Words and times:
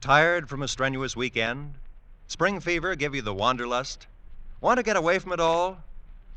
Tired 0.00 0.48
from 0.48 0.62
a 0.62 0.68
strenuous 0.68 1.14
weekend? 1.14 1.74
Spring 2.26 2.58
fever 2.58 2.94
give 2.94 3.14
you 3.14 3.20
the 3.20 3.34
wanderlust? 3.34 4.06
Want 4.62 4.78
to 4.78 4.82
get 4.82 4.96
away 4.96 5.18
from 5.18 5.32
it 5.32 5.40
all? 5.40 5.76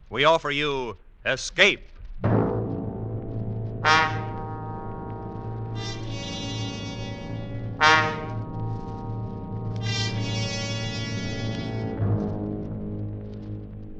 We 0.09 0.25
offer 0.25 0.51
you 0.51 0.97
Escape. 1.25 1.87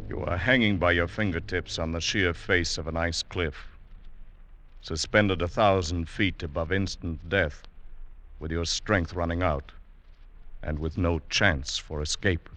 You 0.09 0.25
are 0.27 0.37
hanging 0.37 0.77
by 0.77 0.91
your 0.91 1.07
fingertips 1.07 1.79
on 1.79 1.93
the 1.93 2.01
sheer 2.01 2.33
face 2.33 2.77
of 2.77 2.87
an 2.87 2.97
ice 2.97 3.23
cliff, 3.23 3.55
suspended 4.81 5.41
a 5.41 5.47
thousand 5.47 6.09
feet 6.09 6.43
above 6.43 6.73
instant 6.73 7.29
death, 7.29 7.63
with 8.43 8.51
your 8.51 8.65
strength 8.65 9.13
running 9.13 9.41
out, 9.41 9.71
and 10.61 10.77
with 10.77 10.97
no 10.97 11.21
chance 11.29 11.77
for 11.77 12.01
escape. 12.01 12.49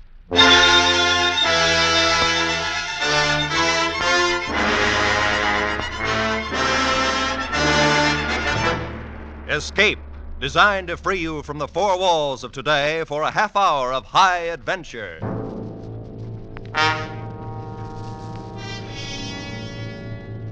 Escape, 9.49 10.01
designed 10.41 10.89
to 10.89 10.97
free 10.97 11.21
you 11.21 11.41
from 11.45 11.59
the 11.59 11.69
four 11.69 11.97
walls 11.97 12.43
of 12.43 12.51
today 12.51 13.05
for 13.07 13.23
a 13.23 13.31
half 13.31 13.55
hour 13.55 13.93
of 13.93 14.05
high 14.05 14.39
adventure. 14.39 15.21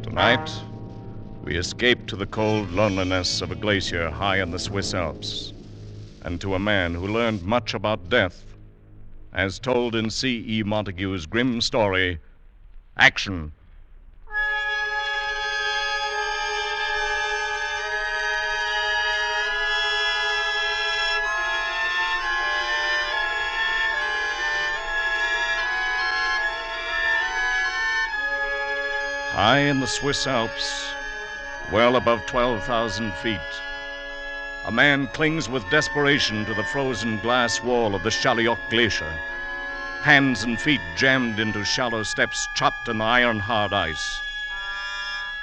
Tonight, 0.04 0.48
we 1.44 1.56
escape 1.56 2.06
to 2.06 2.16
the 2.16 2.24
cold 2.24 2.70
loneliness 2.70 3.42
of 3.42 3.50
a 3.50 3.54
glacier 3.54 4.08
high 4.08 4.40
in 4.40 4.50
the 4.50 4.58
Swiss 4.58 4.94
Alps, 4.94 5.52
and 6.22 6.40
to 6.40 6.54
a 6.54 6.58
man 6.58 6.94
who 6.94 7.06
learned 7.06 7.42
much 7.42 7.74
about 7.74 8.08
death, 8.08 8.44
as 9.34 9.58
told 9.58 9.94
in 9.94 10.08
C.E. 10.08 10.62
Montague's 10.62 11.26
grim 11.26 11.60
story, 11.60 12.18
Action. 12.96 13.52
High 29.32 29.58
in 29.58 29.80
the 29.80 29.86
Swiss 29.86 30.26
Alps, 30.26 30.93
well 31.72 31.96
above 31.96 32.24
12,000 32.26 33.12
feet, 33.14 33.40
a 34.66 34.72
man 34.72 35.06
clings 35.08 35.48
with 35.48 35.68
desperation 35.70 36.44
to 36.44 36.54
the 36.54 36.64
frozen 36.64 37.18
glass 37.18 37.62
wall 37.62 37.94
of 37.94 38.02
the 38.02 38.10
Chalioc 38.10 38.58
Glacier, 38.70 39.12
hands 40.02 40.44
and 40.44 40.60
feet 40.60 40.80
jammed 40.96 41.40
into 41.40 41.64
shallow 41.64 42.02
steps 42.02 42.46
chopped 42.54 42.88
in 42.88 42.98
the 42.98 43.04
iron 43.04 43.38
hard 43.38 43.72
ice. 43.72 44.20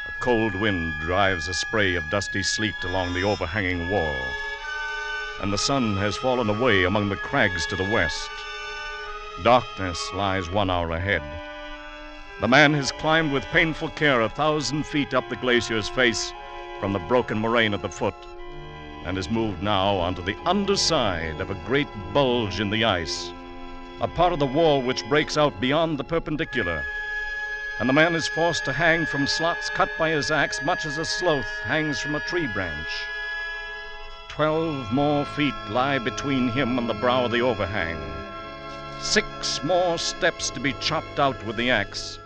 A 0.08 0.12
cold 0.20 0.56
wind 0.56 0.94
drives 1.02 1.48
a 1.48 1.54
spray 1.54 1.96
of 1.96 2.10
dusty 2.10 2.44
sleet 2.44 2.84
along 2.84 3.14
the 3.14 3.24
overhanging 3.24 3.90
wall, 3.90 4.22
and 5.42 5.52
the 5.52 5.58
sun 5.58 5.98
has 5.98 6.18
fallen 6.18 6.50
away 6.50 6.84
among 6.84 7.10
the 7.10 7.16
crags 7.16 7.66
to 7.68 7.76
the 7.76 7.90
west. 7.92 8.30
Darkness 9.44 10.00
lies 10.14 10.50
one 10.50 10.70
hour 10.70 10.92
ahead. 10.92 11.24
The 12.40 12.48
man 12.48 12.74
has 12.74 12.92
climbed 12.92 13.32
with 13.32 13.46
painful 13.52 13.90
care 13.90 14.22
a 14.22 14.28
thousand 14.28 14.88
feet 14.88 15.14
up 15.14 15.30
the 15.30 15.36
glacier's 15.36 15.88
face 15.88 16.34
from 16.80 16.92
the 16.92 16.98
broken 16.98 17.38
moraine 17.38 17.76
at 17.76 17.84
the 17.84 17.90
foot, 17.90 18.16
and 19.06 19.16
has 19.16 19.30
moved 19.30 19.62
now 19.62 19.98
onto 19.98 20.24
the 20.24 20.36
underside 20.48 21.40
of 21.40 21.52
a 21.52 21.62
great 21.68 21.88
bulge 22.14 22.60
in 22.60 22.72
the 22.72 22.84
ice, 22.84 23.32
a 24.02 24.08
part 24.08 24.34
of 24.34 24.40
the 24.40 24.48
wall 24.48 24.82
which 24.82 25.08
breaks 25.08 25.38
out 25.38 25.62
beyond 25.62 26.00
the 26.00 26.04
perpendicular. 26.04 26.84
And 27.80 27.88
the 27.88 27.94
man 27.94 28.16
is 28.16 28.28
forced 28.28 28.66
to 28.66 28.74
hang 28.74 29.06
from 29.06 29.28
slots 29.28 29.70
cut 29.70 29.92
by 30.00 30.10
his 30.10 30.32
axe, 30.32 30.64
much 30.64 30.88
as 30.88 30.98
a 30.98 31.06
sloth 31.06 31.46
hangs 31.64 32.00
from 32.00 32.16
a 32.16 32.22
tree 32.22 32.48
branch. 32.48 32.90
Twelve 34.30 34.92
more 34.92 35.26
feet 35.26 35.54
lie 35.70 36.00
between 36.00 36.50
him 36.50 36.80
and 36.80 36.90
the 36.90 36.96
brow 36.96 37.26
of 37.26 37.32
the 37.32 37.42
overhang. 37.42 38.02
Six 39.00 39.64
more 39.64 40.00
steps 40.00 40.50
to 40.50 40.60
be 40.60 40.74
chopped 40.80 41.20
out 41.20 41.46
with 41.46 41.56
the 41.56 41.70
axe 41.70 42.18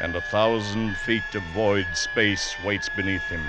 and 0.00 0.16
a 0.16 0.20
thousand 0.20 0.96
feet 0.96 1.34
of 1.34 1.42
void 1.54 1.86
space 1.92 2.54
waits 2.64 2.88
beneath 2.88 3.22
him. 3.22 3.42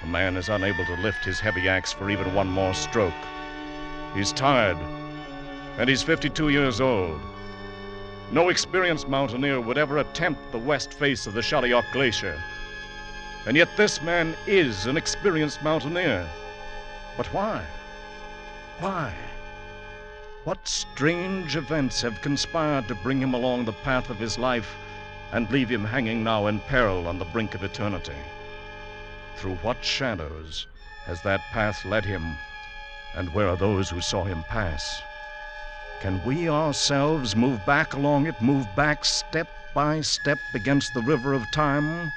The 0.00 0.06
man 0.06 0.36
is 0.36 0.48
unable 0.48 0.86
to 0.86 0.94
lift 0.94 1.24
his 1.24 1.38
heavy 1.40 1.68
axe 1.68 1.92
for 1.92 2.08
even 2.10 2.34
one 2.34 2.48
more 2.48 2.72
stroke. 2.72 3.12
He's 4.14 4.32
tired, 4.32 4.78
and 5.76 5.88
he's 5.88 6.02
52 6.02 6.48
years 6.48 6.80
old. 6.80 7.20
No 8.30 8.48
experienced 8.48 9.08
mountaineer 9.08 9.60
would 9.60 9.78
ever 9.78 9.98
attempt 9.98 10.52
the 10.52 10.58
west 10.58 10.94
face 10.94 11.26
of 11.26 11.34
the 11.34 11.42
Chalioc 11.42 11.84
Glacier. 11.92 12.40
And 13.46 13.56
yet 13.56 13.68
this 13.76 14.02
man 14.02 14.34
is 14.46 14.86
an 14.86 14.96
experienced 14.96 15.62
mountaineer. 15.62 16.28
But 17.16 17.26
why? 17.32 17.64
Why? 18.80 19.12
What 20.44 20.66
strange 20.66 21.56
events 21.56 22.00
have 22.02 22.22
conspired 22.22 22.88
to 22.88 22.94
bring 22.94 23.20
him 23.20 23.34
along 23.34 23.64
the 23.64 23.72
path 23.72 24.08
of 24.08 24.18
his 24.18 24.38
life 24.38 24.74
and 25.32 25.50
leave 25.50 25.68
him 25.68 25.84
hanging 25.84 26.24
now 26.24 26.46
in 26.46 26.60
peril 26.60 27.06
on 27.06 27.18
the 27.18 27.24
brink 27.26 27.54
of 27.54 27.62
eternity? 27.62 28.16
Through 29.36 29.56
what 29.56 29.84
shadows 29.84 30.66
has 31.04 31.22
that 31.22 31.40
path 31.52 31.84
led 31.84 32.04
him, 32.04 32.36
and 33.14 33.32
where 33.34 33.48
are 33.48 33.56
those 33.56 33.88
who 33.90 34.00
saw 34.00 34.24
him 34.24 34.42
pass? 34.44 35.02
Can 36.00 36.24
we 36.24 36.48
ourselves 36.48 37.34
move 37.34 37.64
back 37.66 37.94
along 37.94 38.26
it, 38.26 38.40
move 38.40 38.66
back 38.76 39.04
step 39.04 39.48
by 39.74 40.00
step 40.00 40.38
against 40.54 40.94
the 40.94 41.02
river 41.02 41.32
of 41.32 41.50
time? 41.50 42.12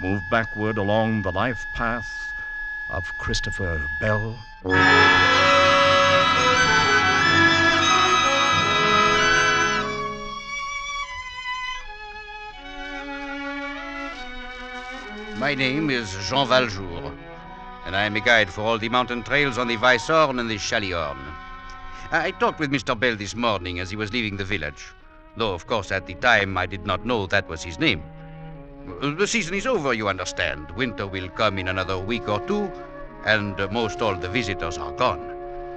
Move 0.00 0.22
backward 0.30 0.78
along 0.78 1.22
the 1.22 1.32
life 1.32 1.66
path 1.74 2.32
of 2.90 3.04
Christopher 3.18 3.84
Bell? 4.00 4.38
My 15.48 15.54
name 15.54 15.88
is 15.88 16.14
Jean 16.28 16.46
Valjour, 16.46 17.10
and 17.86 17.96
I 17.96 18.04
am 18.04 18.14
a 18.16 18.20
guide 18.20 18.50
for 18.50 18.60
all 18.60 18.76
the 18.76 18.90
mountain 18.90 19.22
trails 19.22 19.56
on 19.56 19.66
the 19.66 19.78
Weisshorn 19.78 20.38
and 20.40 20.50
the 20.50 20.56
Schalihorn. 20.56 21.16
I 22.10 22.32
talked 22.32 22.60
with 22.60 22.70
Mr. 22.70 22.94
Bell 23.00 23.16
this 23.16 23.34
morning 23.34 23.80
as 23.80 23.88
he 23.88 23.96
was 23.96 24.12
leaving 24.12 24.36
the 24.36 24.44
village, 24.44 24.84
though, 25.38 25.54
of 25.54 25.66
course, 25.66 25.90
at 25.90 26.04
the 26.04 26.12
time 26.16 26.58
I 26.58 26.66
did 26.66 26.84
not 26.84 27.06
know 27.06 27.26
that 27.28 27.48
was 27.48 27.62
his 27.62 27.78
name. 27.78 28.02
The 29.00 29.26
season 29.26 29.54
is 29.54 29.66
over, 29.66 29.94
you 29.94 30.06
understand. 30.06 30.70
Winter 30.72 31.06
will 31.06 31.30
come 31.30 31.58
in 31.58 31.68
another 31.68 31.98
week 31.98 32.28
or 32.28 32.46
two, 32.46 32.70
and 33.24 33.56
most 33.72 34.02
all 34.02 34.16
the 34.16 34.28
visitors 34.28 34.76
are 34.76 34.92
gone. 34.92 35.34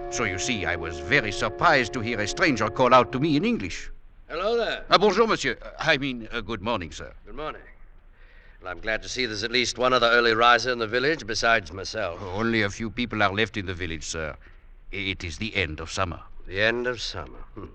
So 0.09 0.25
you 0.25 0.37
see, 0.37 0.65
I 0.65 0.75
was 0.75 0.99
very 0.99 1.31
surprised 1.31 1.93
to 1.93 2.01
hear 2.01 2.19
a 2.19 2.27
stranger 2.27 2.67
call 2.69 2.93
out 2.93 3.13
to 3.13 3.21
me 3.21 3.37
in 3.37 3.45
English. 3.45 3.89
Hello 4.27 4.57
there. 4.57 4.83
Uh, 4.89 4.97
bonjour, 4.97 5.27
monsieur. 5.27 5.57
I 5.79 5.97
mean, 5.97 6.27
uh, 6.33 6.41
good 6.41 6.61
morning, 6.61 6.91
sir. 6.91 7.13
Good 7.25 7.37
morning. 7.37 7.61
Well, 8.61 8.71
I'm 8.71 8.79
glad 8.79 9.01
to 9.01 9.09
see 9.09 9.25
there's 9.25 9.43
at 9.43 9.51
least 9.51 9.79
one 9.79 9.91
other 9.91 10.07
early 10.07 10.35
riser 10.35 10.71
in 10.71 10.77
the 10.77 10.85
village 10.85 11.25
besides 11.25 11.73
myself. 11.73 12.21
Only 12.21 12.61
a 12.61 12.69
few 12.69 12.91
people 12.91 13.23
are 13.23 13.33
left 13.33 13.57
in 13.57 13.65
the 13.65 13.73
village, 13.73 14.03
sir. 14.03 14.35
It 14.91 15.23
is 15.23 15.39
the 15.39 15.55
end 15.55 15.79
of 15.79 15.91
summer. 15.91 16.19
The 16.45 16.61
end 16.61 16.85
of 16.85 17.01
summer. 17.01 17.39
Hmm. 17.55 17.65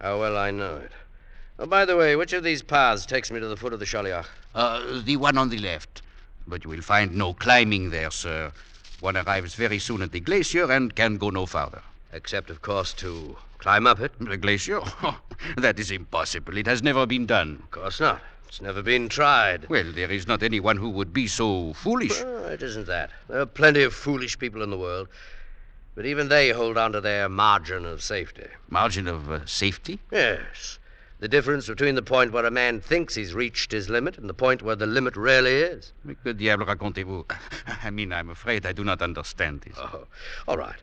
How 0.00 0.18
well 0.18 0.38
I 0.38 0.50
know 0.50 0.76
it. 0.76 0.92
Oh, 1.58 1.66
by 1.66 1.84
the 1.84 1.96
way, 1.96 2.16
which 2.16 2.32
of 2.32 2.42
these 2.42 2.62
paths 2.62 3.04
takes 3.04 3.30
me 3.30 3.38
to 3.38 3.48
the 3.48 3.56
foot 3.56 3.74
of 3.74 3.80
the 3.80 3.84
Chalioc? 3.84 4.26
Uh, 4.54 5.02
the 5.02 5.18
one 5.18 5.36
on 5.36 5.50
the 5.50 5.58
left. 5.58 6.00
But 6.46 6.64
you 6.64 6.70
will 6.70 6.80
find 6.80 7.14
no 7.14 7.34
climbing 7.34 7.90
there, 7.90 8.10
sir. 8.10 8.50
One 9.00 9.16
arrives 9.16 9.56
very 9.56 9.78
soon 9.78 10.00
at 10.00 10.12
the 10.12 10.20
glacier 10.20 10.72
and 10.72 10.94
can 10.94 11.18
go 11.18 11.28
no 11.28 11.44
farther. 11.44 11.82
Except, 12.14 12.48
of 12.48 12.62
course, 12.62 12.94
to 12.94 13.36
climb 13.58 13.86
up 13.86 14.00
it. 14.00 14.12
The 14.18 14.38
glacier? 14.38 14.80
that 15.58 15.78
is 15.78 15.90
impossible. 15.90 16.56
It 16.56 16.66
has 16.66 16.82
never 16.82 17.04
been 17.04 17.26
done. 17.26 17.58
Of 17.64 17.70
course 17.72 18.00
not. 18.00 18.22
It's 18.48 18.62
never 18.62 18.82
been 18.82 19.10
tried. 19.10 19.68
Well, 19.68 19.92
there 19.92 20.10
is 20.10 20.26
not 20.26 20.42
anyone 20.42 20.78
who 20.78 20.88
would 20.88 21.12
be 21.12 21.26
so 21.26 21.74
foolish. 21.74 22.22
Well, 22.22 22.46
it 22.46 22.62
isn't 22.62 22.86
that. 22.86 23.10
There 23.28 23.40
are 23.40 23.46
plenty 23.46 23.82
of 23.82 23.92
foolish 23.92 24.38
people 24.38 24.62
in 24.62 24.70
the 24.70 24.78
world. 24.78 25.08
But 25.94 26.06
even 26.06 26.28
they 26.28 26.48
hold 26.50 26.78
on 26.78 26.92
to 26.92 27.00
their 27.02 27.28
margin 27.28 27.84
of 27.84 28.02
safety. 28.02 28.46
Margin 28.70 29.06
of 29.06 29.30
uh, 29.30 29.44
safety? 29.44 29.98
Yes. 30.10 30.78
The 31.18 31.28
difference 31.28 31.66
between 31.66 31.94
the 31.94 32.02
point 32.02 32.32
where 32.32 32.46
a 32.46 32.50
man 32.50 32.80
thinks 32.80 33.14
he's 33.14 33.34
reached 33.34 33.70
his 33.70 33.90
limit 33.90 34.16
and 34.16 34.30
the 34.30 34.34
point 34.34 34.62
where 34.62 34.76
the 34.76 34.86
limit 34.86 35.14
really 35.16 35.56
is. 35.56 35.92
Que 36.24 36.32
diable 36.32 36.64
racontez-vous? 36.64 37.26
I 37.82 37.90
mean, 37.90 38.14
I'm 38.14 38.30
afraid 38.30 38.64
I 38.64 38.72
do 38.72 38.82
not 38.82 39.02
understand 39.02 39.60
this. 39.60 39.76
Oh, 39.76 40.06
all 40.46 40.56
right. 40.56 40.80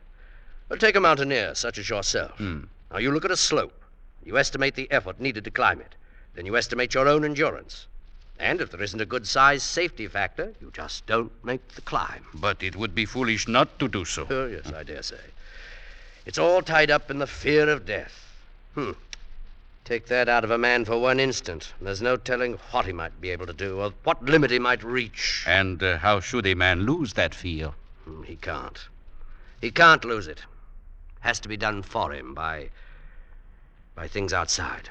Well, 0.68 0.78
take 0.78 0.94
a 0.94 1.00
mountaineer 1.00 1.56
such 1.56 1.78
as 1.78 1.88
yourself. 1.88 2.38
Hmm. 2.38 2.64
Now, 2.92 2.98
you 2.98 3.10
look 3.10 3.24
at 3.24 3.32
a 3.32 3.36
slope. 3.36 3.82
You 4.24 4.38
estimate 4.38 4.76
the 4.76 4.90
effort 4.92 5.18
needed 5.18 5.42
to 5.44 5.50
climb 5.50 5.80
it. 5.80 5.96
Then 6.36 6.46
you 6.46 6.56
estimate 6.56 6.94
your 6.94 7.08
own 7.08 7.24
endurance. 7.24 7.86
And 8.38 8.60
if 8.60 8.70
there 8.70 8.82
isn't 8.82 9.00
a 9.00 9.06
good 9.06 9.26
sized 9.26 9.62
safety 9.64 10.06
factor, 10.06 10.52
you 10.60 10.70
just 10.74 11.06
don't 11.06 11.32
make 11.42 11.66
the 11.68 11.80
climb. 11.80 12.24
But 12.34 12.62
it 12.62 12.76
would 12.76 12.94
be 12.94 13.06
foolish 13.06 13.48
not 13.48 13.78
to 13.78 13.88
do 13.88 14.04
so. 14.04 14.26
Oh, 14.28 14.46
yes, 14.46 14.70
I 14.72 14.82
dare 14.82 15.02
say. 15.02 15.16
It's 16.26 16.38
all 16.38 16.60
tied 16.60 16.90
up 16.90 17.10
in 17.10 17.18
the 17.18 17.26
fear 17.26 17.68
of 17.70 17.86
death. 17.86 18.12
Hmm. 18.74 18.92
Take 19.86 20.06
that 20.08 20.28
out 20.28 20.44
of 20.44 20.50
a 20.50 20.58
man 20.58 20.84
for 20.84 20.98
one 21.00 21.18
instant, 21.20 21.72
and 21.78 21.86
there's 21.86 22.02
no 22.02 22.16
telling 22.16 22.54
what 22.72 22.84
he 22.86 22.92
might 22.92 23.18
be 23.20 23.30
able 23.30 23.46
to 23.46 23.52
do 23.52 23.80
or 23.80 23.92
what 24.04 24.22
limit 24.22 24.50
he 24.50 24.58
might 24.58 24.82
reach. 24.82 25.44
And 25.46 25.82
uh, 25.82 25.96
how 25.98 26.20
should 26.20 26.44
a 26.46 26.54
man 26.54 26.80
lose 26.82 27.12
that 27.14 27.34
fear? 27.34 27.72
Hmm, 28.04 28.24
He 28.24 28.36
can't. 28.36 28.78
He 29.62 29.70
can't 29.70 30.04
lose 30.04 30.26
it. 30.26 30.40
Has 31.20 31.40
to 31.40 31.48
be 31.48 31.56
done 31.56 31.82
for 31.82 32.12
him 32.12 32.34
by. 32.34 32.68
by 33.94 34.08
things 34.08 34.32
outside. 34.34 34.90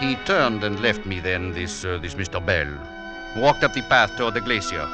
He 0.00 0.14
turned 0.26 0.62
and 0.62 0.78
left 0.78 1.06
me 1.06 1.18
then, 1.18 1.52
this, 1.52 1.84
uh, 1.84 1.98
this 1.98 2.14
Mr. 2.14 2.44
Bell. 2.44 2.68
Walked 3.36 3.64
up 3.64 3.72
the 3.72 3.82
path 3.82 4.16
toward 4.16 4.34
the 4.34 4.40
glacier. 4.40 4.86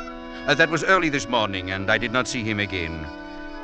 Uh, 0.47 0.55
that 0.55 0.71
was 0.71 0.83
early 0.83 1.11
this 1.11 1.29
morning, 1.29 1.73
and 1.73 1.91
I 1.91 1.99
did 1.99 2.11
not 2.11 2.27
see 2.27 2.43
him 2.43 2.59
again. 2.59 3.07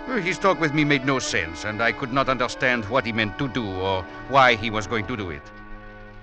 Uh, 0.06 0.16
His 0.16 0.38
talk 0.38 0.60
with 0.60 0.74
me 0.74 0.84
made 0.84 1.06
no 1.06 1.18
sense, 1.18 1.64
and 1.64 1.82
I 1.82 1.92
could 1.92 2.12
not 2.12 2.28
understand 2.28 2.84
what 2.90 3.06
he 3.06 3.12
meant 3.12 3.38
to 3.38 3.48
do 3.48 3.66
or 3.66 4.02
why 4.28 4.54
he 4.54 4.68
was 4.68 4.86
going 4.86 5.06
to 5.06 5.16
do 5.16 5.30
it. 5.30 5.42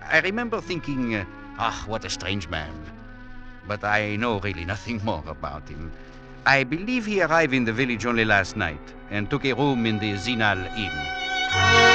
I 0.03 0.19
remember 0.19 0.61
thinking, 0.61 1.15
uh, 1.15 1.25
ah, 1.57 1.83
what 1.87 2.05
a 2.05 2.11
strange 2.11 2.47
man. 2.47 2.73
But 3.67 3.83
I 3.83 4.17
know 4.17 4.39
really 4.39 4.65
nothing 4.65 5.01
more 5.03 5.23
about 5.27 5.67
him. 5.67 5.91
I 6.45 6.63
believe 6.63 7.07
he 7.07 7.23
arrived 7.23 7.55
in 7.55 7.65
the 7.65 7.73
village 7.73 8.05
only 8.05 8.23
last 8.23 8.55
night 8.55 8.93
and 9.09 9.29
took 9.31 9.45
a 9.45 9.53
room 9.53 9.87
in 9.87 9.97
the 9.97 10.13
Zinal 10.13 10.63
Inn. 10.77 11.86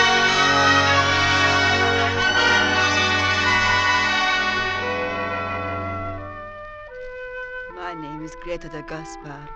Greta 8.52 8.68
de 8.68 8.82
Gaspar, 8.82 9.48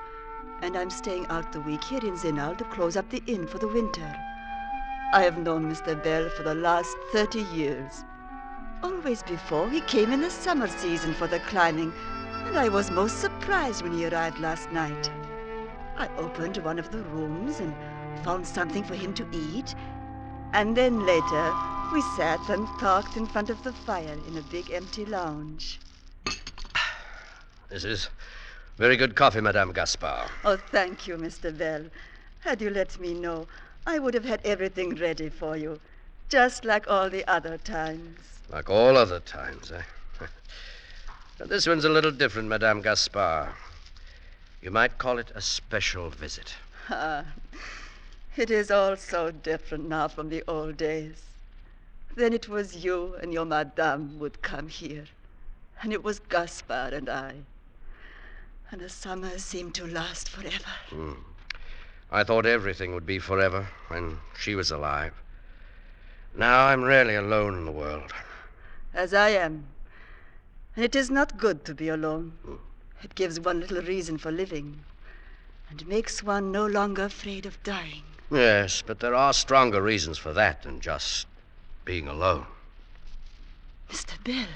and 0.63 0.75
I'm 0.75 0.89
staying 0.89 1.27
out 1.27 1.53
the 1.53 1.61
week 1.61 1.85
here 1.85 2.01
in 2.03 2.17
Zinal 2.17 2.57
to 2.57 2.65
close 2.65 2.97
up 2.97 3.11
the 3.11 3.23
inn 3.27 3.47
for 3.47 3.59
the 3.59 3.69
winter. 3.69 4.17
I 5.13 5.21
have 5.23 5.37
known 5.37 5.71
Mr. 5.71 6.03
Bell 6.03 6.31
for 6.31 6.45
the 6.45 6.55
last 6.55 6.97
30 7.13 7.43
years. 7.55 8.07
Always 8.83 9.23
before, 9.23 9.69
he 9.69 9.83
came 9.83 10.13
in 10.13 10.23
the 10.23 10.31
summer 10.31 10.67
season 10.67 11.13
for 11.13 11.27
the 11.27 11.41
climbing, 11.41 11.93
and 12.47 12.57
I 12.57 12.71
was 12.71 12.91
most 12.91 13.21
surprised 13.21 13.83
when 13.83 13.93
he 13.93 14.07
arrived 14.07 14.39
last 14.39 14.73
night. 14.73 15.11
I 15.99 16.09
opened 16.17 16.57
one 16.65 16.79
of 16.79 16.91
the 16.91 17.03
rooms 17.03 17.61
and 17.61 17.75
found 18.25 18.47
something 18.47 18.83
for 18.83 18.95
him 18.95 19.13
to 19.13 19.27
eat, 19.31 19.75
and 20.55 20.75
then 20.75 21.05
later 21.05 21.53
we 21.93 22.01
sat 22.17 22.41
and 22.49 22.67
talked 22.81 23.19
in 23.19 23.27
front 23.27 23.51
of 23.51 23.63
the 23.63 23.75
fire 23.75 24.17
in 24.27 24.39
a 24.39 24.43
big 24.51 24.71
empty 24.71 25.05
lounge. 25.05 25.81
This 27.69 27.85
is 27.85 28.09
very 28.77 28.97
good 28.97 29.15
coffee, 29.15 29.41
Madame 29.41 29.73
Gaspar. 29.73 30.27
Oh, 30.45 30.57
thank 30.57 31.07
you, 31.07 31.17
Mr. 31.17 31.57
Bell. 31.57 31.87
Had 32.41 32.61
you 32.61 32.69
let 32.69 33.01
me 33.01 33.15
know, 33.15 33.47
I 33.87 33.99
would 33.99 34.13
have 34.13 34.25
had 34.25 34.41
everything 34.45 34.95
ready 34.97 35.31
for 35.31 35.57
you, 35.57 35.81
just 36.29 36.65
like 36.65 36.89
all 36.89 37.09
the 37.09 37.27
other 37.27 37.57
times. 37.57 38.19
Like 38.51 38.69
all 38.69 38.97
other 38.97 39.21
times, 39.21 39.73
eh? 39.73 39.83
but 41.39 41.49
this 41.49 41.67
one's 41.67 41.85
a 41.87 41.89
little 41.89 42.11
different, 42.11 42.49
Madame 42.49 42.83
Gaspar. 42.83 43.55
You 44.61 44.71
might 44.71 44.99
call 44.99 45.19
it 45.19 45.33
a 45.35 45.41
special 45.41 46.11
visit. 46.11 46.55
Ah, 46.91 47.25
it 48.37 48.51
is 48.51 48.71
all 48.71 48.97
so 48.97 49.31
different 49.31 49.89
now 49.89 50.09
from 50.09 50.29
the 50.29 50.45
old 50.47 50.77
days. 50.77 51.23
Then 52.15 52.33
it 52.33 52.49
was 52.49 52.85
you 52.85 53.17
and 53.23 53.33
your 53.33 53.45
madame 53.45 54.19
would 54.19 54.43
come 54.43 54.69
here, 54.69 55.05
and 55.83 55.93
it 55.93 56.05
was 56.05 56.19
Gaspar 56.19 56.91
and 56.93 57.09
I. 57.09 57.37
And 58.71 58.81
the 58.81 58.89
summer 58.89 59.39
seemed 59.39 59.75
to 59.77 59.87
last 59.87 60.29
forever. 60.29 60.75
Hmm. 60.91 61.13
I 62.11 62.25
thought 62.25 62.47
everything 62.47 62.95
would 62.95 63.07
be 63.07 63.19
forever 63.19 63.69
when 63.89 64.19
she 64.39 64.55
was 64.55 64.71
alive. 64.71 65.13
Now 66.35 66.67
I'm 66.67 66.83
really 66.83 67.15
alone 67.15 67.55
in 67.55 67.65
the 67.65 67.73
world. 67.73 68.13
as 68.95 69.15
I 69.15 69.31
am. 69.31 69.67
And 70.75 70.85
it 70.85 70.95
is 70.95 71.11
not 71.11 71.39
good 71.39 71.65
to 71.65 71.75
be 71.75 71.89
alone. 71.89 72.33
Hmm. 72.45 72.57
It 73.03 73.15
gives 73.15 73.39
one 73.39 73.61
little 73.61 73.83
reason 73.83 74.19
for 74.19 74.31
living 74.33 74.85
and 75.71 75.87
makes 75.87 76.23
one 76.23 76.53
no 76.53 76.67
longer 76.67 77.05
afraid 77.05 77.47
of 77.47 77.63
dying. 77.63 78.03
Yes, 78.31 78.83
but 78.83 79.01
there 79.01 79.15
are 79.15 79.33
stronger 79.33 79.81
reasons 79.83 80.19
for 80.19 80.33
that 80.33 80.63
than 80.63 80.81
just 80.81 81.27
being 81.85 82.09
alone. 82.09 82.47
Mr. 83.91 84.23
Bell, 84.25 84.49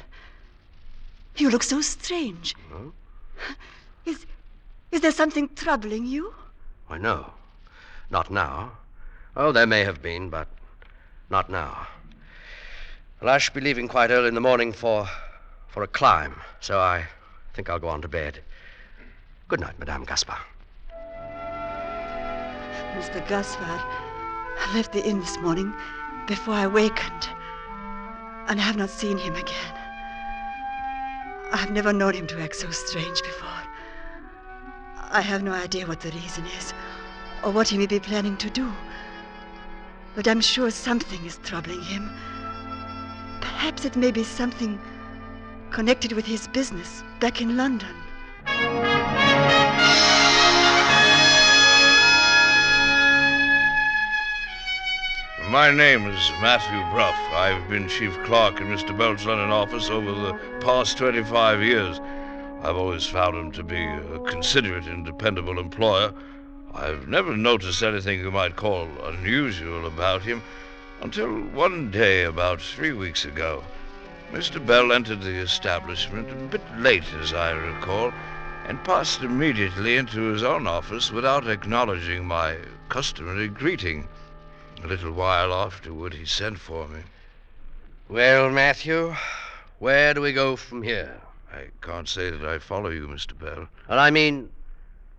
you 1.37 1.51
look 1.51 1.63
so 1.63 1.81
strange. 1.81 2.55
Huh? 2.71 2.91
Is, 4.05 4.26
is 4.91 5.00
there 5.00 5.12
something 5.12 5.49
troubling 5.55 6.06
you? 6.06 6.35
Why, 6.87 6.99
no. 6.99 7.32
Not 8.11 8.31
now. 8.31 8.73
Oh, 9.37 9.52
there 9.52 9.67
may 9.67 9.85
have 9.85 10.02
been, 10.02 10.29
but 10.29 10.49
not 11.31 11.49
now. 11.49 11.87
Well, 13.20 13.31
I 13.31 13.38
shall 13.38 13.55
be 13.55 13.61
leaving 13.61 13.87
quite 13.87 14.11
early 14.11 14.29
in 14.29 14.35
the 14.35 14.41
morning 14.41 14.73
for 14.73 15.08
for 15.70 15.82
a 15.85 15.87
climb, 15.87 16.35
so 16.58 16.81
I 16.81 17.06
think 17.55 17.70
I'll 17.70 17.79
go 17.79 17.88
on 17.88 18.02
to 18.02 18.08
bed. 18.08 18.41
Good 19.49 19.61
night, 19.61 19.79
Madame 19.79 20.05
Gaspar. 20.05 20.37
Mr. 22.96 23.26
Gaspar, 23.29 23.62
I 23.64 24.73
left 24.75 24.93
the 24.93 25.05
inn 25.06 25.20
this 25.20 25.38
morning 25.38 25.73
before 26.26 26.55
I 26.55 26.67
wakened, 26.67 27.29
and 28.49 28.58
I 28.61 28.62
have 28.62 28.76
not 28.76 28.91
seen 28.91 29.17
him 29.17 29.35
again. 29.37 29.75
I 31.53 31.56
have 31.56 31.70
never 31.70 31.93
known 31.93 32.14
him 32.14 32.26
to 32.29 32.43
act 32.43 32.56
so 32.56 32.70
strange 32.70 33.23
before. 33.23 33.60
I 35.12 35.23
have 35.23 35.43
no 35.43 35.51
idea 35.51 35.89
what 35.89 36.01
the 36.03 36.12
reason 36.12 36.47
is, 36.57 36.73
or 37.43 37.51
what 37.51 37.67
he 37.67 37.79
may 37.79 37.87
be 37.87 37.99
planning 37.99 38.37
to 38.37 38.49
do. 38.49 38.73
But 40.15 40.29
I'm 40.29 40.41
sure 40.41 40.71
something 40.71 41.27
is 41.27 41.41
troubling 41.43 41.83
him. 41.83 42.09
Perhaps 43.41 43.85
it 43.85 43.97
may 43.97 44.12
be 44.12 44.23
something 44.23 44.81
connected 45.73 46.12
with 46.12 46.27
his 46.27 46.47
business 46.47 47.03
back 47.19 47.41
in 47.41 47.57
London. 47.57 47.89
My 55.49 55.73
name 55.73 56.06
is 56.06 56.31
Matthew 56.41 56.79
Bruff. 56.93 57.17
I've 57.33 57.69
been 57.69 57.89
chief 57.89 58.17
clerk 58.23 58.61
in 58.61 58.69
Mr. 58.69 58.97
Bell's 58.97 59.27
London 59.27 59.51
office 59.51 59.91
over 59.91 60.13
the 60.13 60.35
past 60.61 60.99
25 60.99 61.65
years. 61.65 62.01
I've 62.62 62.77
always 62.77 63.07
found 63.07 63.37
him 63.37 63.53
to 63.53 63.63
be 63.63 63.82
a 63.82 64.19
considerate 64.19 64.84
and 64.84 65.03
dependable 65.03 65.58
employer. 65.58 66.13
I've 66.75 67.08
never 67.08 67.34
noticed 67.34 67.82
anything 67.82 68.20
you 68.20 68.31
might 68.31 68.55
call 68.55 68.87
unusual 69.05 69.87
about 69.87 70.23
him 70.23 70.43
until 71.01 71.31
one 71.31 71.91
day 71.91 72.25
about 72.25 72.61
three 72.61 72.93
weeks 72.93 73.25
ago. 73.25 73.65
Mr. 74.31 74.65
Bell 74.65 74.93
entered 74.93 75.23
the 75.23 75.39
establishment 75.39 76.31
a 76.31 76.34
bit 76.34 76.61
late, 76.79 77.11
as 77.20 77.32
I 77.32 77.53
recall, 77.53 78.13
and 78.67 78.84
passed 78.84 79.23
immediately 79.23 79.96
into 79.96 80.25
his 80.25 80.43
own 80.43 80.67
office 80.67 81.11
without 81.11 81.49
acknowledging 81.49 82.27
my 82.27 82.58
customary 82.91 83.49
greeting. 83.49 84.06
A 84.84 84.87
little 84.87 85.13
while 85.13 85.55
afterward, 85.55 86.13
he 86.13 86.27
sent 86.27 86.58
for 86.58 86.87
me. 86.89 87.01
Well, 88.06 88.51
Matthew, 88.51 89.17
where 89.79 90.13
do 90.13 90.20
we 90.20 90.34
go 90.34 90.56
from 90.56 90.82
here? 90.82 91.23
I 91.53 91.67
can't 91.83 92.09
say 92.09 92.31
that 92.31 92.45
I 92.45 92.59
follow 92.59 92.91
you, 92.91 93.09
Mr. 93.09 93.39
Bell. 93.39 93.69
Well, 93.89 93.99
I 93.99 94.11
mean, 94.11 94.51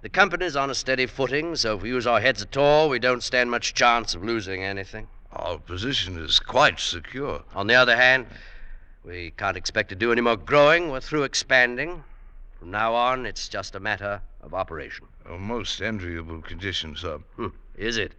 the 0.02 0.10
company's 0.10 0.56
on 0.56 0.70
a 0.70 0.76
steady 0.76 1.06
footing, 1.06 1.56
so 1.56 1.76
if 1.76 1.84
we 1.84 1.90
use 1.90 2.08
our 2.08 2.22
heads 2.22 2.42
at 2.42 2.58
all, 2.58 2.90
we 2.90 3.00
don't 3.00 3.22
stand 3.22 3.52
much 3.52 3.74
chance 3.74 4.16
of 4.16 4.24
losing 4.24 4.64
anything. 4.64 5.08
Our 5.34 5.60
position 5.60 6.18
is 6.18 6.40
quite 6.40 6.80
secure. 6.80 7.44
On 7.54 7.68
the 7.68 7.76
other 7.76 7.96
hand, 7.96 8.28
we 9.04 9.32
can't 9.38 9.58
expect 9.58 9.90
to 9.90 9.96
do 9.96 10.12
any 10.12 10.22
more 10.22 10.38
growing. 10.38 10.90
We're 10.90 11.02
through 11.02 11.24
expanding. 11.24 12.04
From 12.60 12.72
now 12.72 12.94
on, 12.94 13.26
it's 13.26 13.48
just 13.48 13.76
a 13.76 13.80
matter 13.80 14.22
of 14.42 14.54
operation. 14.54 15.08
A 15.30 15.38
most 15.38 15.82
enviable 15.82 16.42
condition, 16.42 16.96
sir. 16.96 17.20
Hmm, 17.36 17.48
is 17.76 17.98
it? 17.98 18.14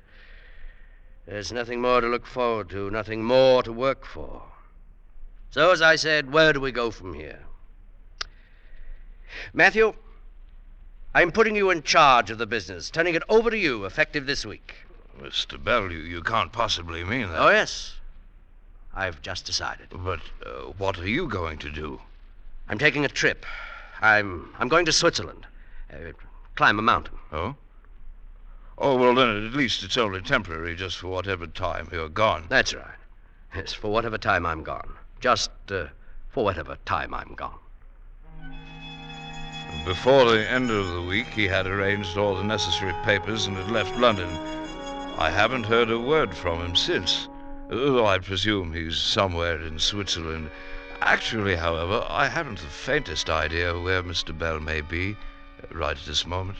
There's 1.27 1.53
nothing 1.53 1.81
more 1.81 2.01
to 2.01 2.09
look 2.09 2.27
forward 2.27 2.69
to, 2.71 2.91
nothing 2.91 3.25
more 3.25 3.63
to 3.63 3.73
work 3.73 4.05
for. 4.05 4.43
So, 5.51 5.71
as 5.71 5.83
I 5.83 5.97
said, 5.97 6.33
where 6.33 6.53
do 6.53 6.61
we 6.61 6.73
go 6.73 6.91
from 6.91 7.15
here? 7.15 7.41
Matthew, 9.53 9.95
I'm 11.15 11.33
putting 11.33 11.57
you 11.57 11.71
in 11.71 11.83
charge 11.83 12.31
of 12.31 12.39
the 12.39 12.47
business, 12.47 12.91
turning 12.91 13.15
it 13.15 13.23
over 13.29 13.51
to 13.51 13.59
you 13.59 13.85
effective 13.85 14.27
this 14.27 14.47
week. 14.47 14.75
Mr. 15.21 15.63
Bell, 15.63 15.93
you, 15.93 15.99
you 15.99 16.23
can't 16.23 16.53
possibly 16.53 17.05
mean 17.05 17.29
that. 17.29 17.39
Oh, 17.39 17.51
yes. 17.51 17.95
I've 18.95 19.23
just 19.23 19.45
decided. 19.45 19.89
But 19.91 20.21
uh, 20.45 20.73
what 20.79 20.99
are 20.99 21.09
you 21.09 21.27
going 21.29 21.59
to 21.59 21.71
do? 21.71 22.01
I'm 22.69 22.79
taking 22.79 23.05
a 23.05 23.09
trip. 23.09 23.45
I'm 24.01 24.53
I'm 24.59 24.69
going 24.69 24.85
to 24.87 24.93
Switzerland. 24.93 25.47
Uh, 25.93 26.13
climb 26.57 26.79
a 26.79 26.83
mountain. 26.83 27.19
Oh? 27.33 27.57
Oh, 28.79 28.97
well, 28.97 29.15
then 29.15 29.47
at 29.47 29.53
least 29.53 29.83
it's 29.83 29.97
only 29.97 30.21
temporary, 30.21 30.75
just 30.75 30.97
for 30.97 31.09
whatever 31.09 31.47
time 31.47 31.89
you're 31.93 32.09
gone. 32.09 32.47
That's 32.49 32.75
right. 32.75 32.99
Yes, 33.55 33.73
for 33.73 33.93
whatever 33.93 34.19
time 34.19 34.45
I'm 34.47 34.63
gone. 34.63 34.95
Just 35.21 35.51
uh, 35.71 35.87
for 36.31 36.45
whatever 36.45 36.77
time 36.85 37.15
I'm 37.15 37.35
gone. 37.35 37.59
Before 39.85 40.31
the 40.31 40.49
end 40.49 40.71
of 40.71 40.93
the 40.93 41.03
week, 41.03 41.27
he 41.27 41.49
had 41.49 41.67
arranged 41.67 42.17
all 42.17 42.37
the 42.37 42.45
necessary 42.45 42.95
papers 43.05 43.47
and 43.47 43.57
had 43.57 43.69
left 43.69 43.97
London. 43.97 44.29
I 45.19 45.29
haven't 45.29 45.67
heard 45.67 45.91
a 45.91 45.99
word 45.99 46.37
from 46.37 46.61
him 46.61 46.77
since, 46.77 47.29
though 47.69 48.07
I 48.07 48.19
presume 48.19 48.73
he's 48.73 48.97
somewhere 48.97 49.61
in 49.61 49.81
Switzerland. 49.81 50.51
Actually, 51.01 51.57
however, 51.57 52.07
I 52.09 52.29
haven't 52.29 52.61
the 52.61 52.67
faintest 52.67 53.29
idea 53.29 53.77
where 53.77 54.05
Mr. 54.05 54.37
Bell 54.37 54.61
may 54.61 54.83
be 54.83 55.17
right 55.73 55.97
at 55.97 56.07
this 56.07 56.27
moment. 56.27 56.59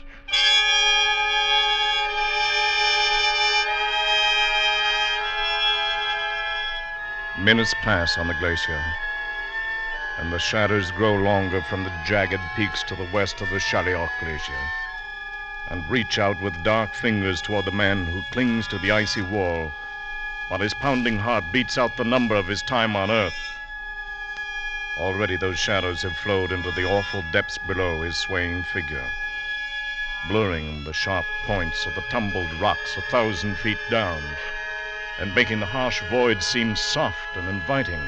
Minutes 7.39 7.73
pass 7.83 8.17
on 8.17 8.27
the 8.27 8.35
glacier, 8.35 8.83
and 10.17 10.31
the 10.31 10.39
shadows 10.39 10.91
grow 10.91 11.15
longer 11.15 11.61
from 11.61 11.83
the 11.83 11.91
jagged 12.05 12.39
peaks 12.55 12.83
to 12.83 12.95
the 12.95 13.09
west 13.11 13.41
of 13.41 13.49
the 13.49 13.59
Chaliot 13.59 14.09
Glacier, 14.19 14.53
and 15.69 15.89
reach 15.89 16.19
out 16.19 16.39
with 16.41 16.63
dark 16.63 16.93
fingers 16.93 17.41
toward 17.41 17.65
the 17.65 17.71
man 17.71 18.05
who 18.05 18.21
clings 18.31 18.67
to 18.67 18.77
the 18.79 18.91
icy 18.91 19.21
wall, 19.21 19.71
while 20.47 20.59
his 20.59 20.73
pounding 20.75 21.17
heart 21.17 21.43
beats 21.51 21.77
out 21.77 21.97
the 21.97 22.03
number 22.03 22.35
of 22.35 22.47
his 22.47 22.61
time 22.61 22.95
on 22.95 23.09
Earth. 23.09 23.57
Already 24.99 25.35
those 25.35 25.57
shadows 25.57 26.03
have 26.03 26.15
flowed 26.17 26.51
into 26.51 26.69
the 26.71 26.85
awful 26.85 27.23
depths 27.31 27.57
below 27.57 28.01
his 28.03 28.15
swaying 28.17 28.63
figure, 28.65 29.09
blurring 30.27 30.83
the 30.83 30.93
sharp 30.93 31.25
points 31.45 31.85
of 31.87 31.95
the 31.95 32.03
tumbled 32.11 32.53
rocks 32.61 32.95
a 32.97 33.01
thousand 33.01 33.55
feet 33.57 33.79
down 33.89 34.21
and 35.19 35.33
making 35.35 35.59
the 35.59 35.65
harsh 35.65 36.01
void 36.09 36.43
seem 36.43 36.75
soft 36.75 37.35
and 37.35 37.47
inviting. 37.47 38.01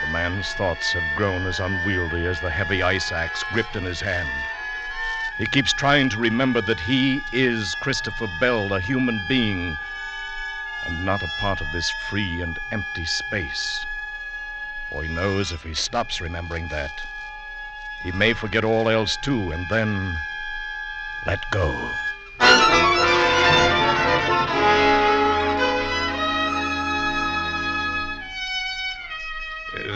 The 0.00 0.06
man's 0.08 0.52
thoughts 0.54 0.92
have 0.94 1.16
grown 1.16 1.46
as 1.46 1.60
unwieldy 1.60 2.24
as 2.26 2.40
the 2.40 2.50
heavy 2.50 2.82
ice 2.82 3.12
axe 3.12 3.44
gripped 3.52 3.76
in 3.76 3.84
his 3.84 4.00
hand. 4.00 4.28
He 5.36 5.46
keeps 5.46 5.72
trying 5.72 6.08
to 6.10 6.18
remember 6.18 6.60
that 6.62 6.80
he 6.80 7.20
is 7.32 7.74
Christopher 7.76 8.28
Bell, 8.40 8.72
a 8.72 8.80
human 8.80 9.20
being, 9.28 9.76
and 10.86 11.04
not 11.04 11.22
a 11.22 11.30
part 11.38 11.60
of 11.60 11.70
this 11.72 11.90
free 12.08 12.42
and 12.42 12.58
empty 12.72 13.04
space. 13.04 13.84
For 14.88 15.02
he 15.02 15.14
knows 15.14 15.52
if 15.52 15.62
he 15.62 15.74
stops 15.74 16.20
remembering 16.20 16.68
that, 16.68 16.92
he 18.02 18.12
may 18.12 18.32
forget 18.32 18.64
all 18.64 18.88
else 18.88 19.16
too, 19.18 19.52
and 19.52 19.68
then 19.68 20.18
let 21.26 21.38
go. 21.50 21.90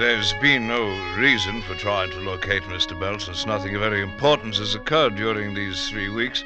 There's 0.05 0.35
been 0.35 0.69
no 0.69 0.85
reason 1.17 1.63
for 1.63 1.75
trying 1.77 2.11
to 2.11 2.19
locate 2.19 2.63
Mr. 2.65 2.99
Bell 3.01 3.19
since 3.19 3.47
nothing 3.47 3.75
of 3.75 3.83
any 3.83 4.03
importance 4.03 4.59
has 4.59 4.75
occurred 4.75 5.17
during 5.17 5.55
these 5.55 5.89
three 5.89 6.11
weeks. 6.11 6.45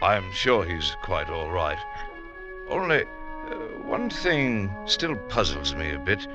I'm 0.00 0.32
sure 0.32 0.64
he's 0.64 0.96
quite 1.02 1.28
all 1.28 1.50
right. 1.50 1.76
Only, 2.70 3.02
uh, 3.02 3.54
one 3.84 4.08
thing 4.08 4.74
still 4.86 5.14
puzzles 5.28 5.74
me 5.74 5.90
a 5.90 5.98
bit 5.98 6.26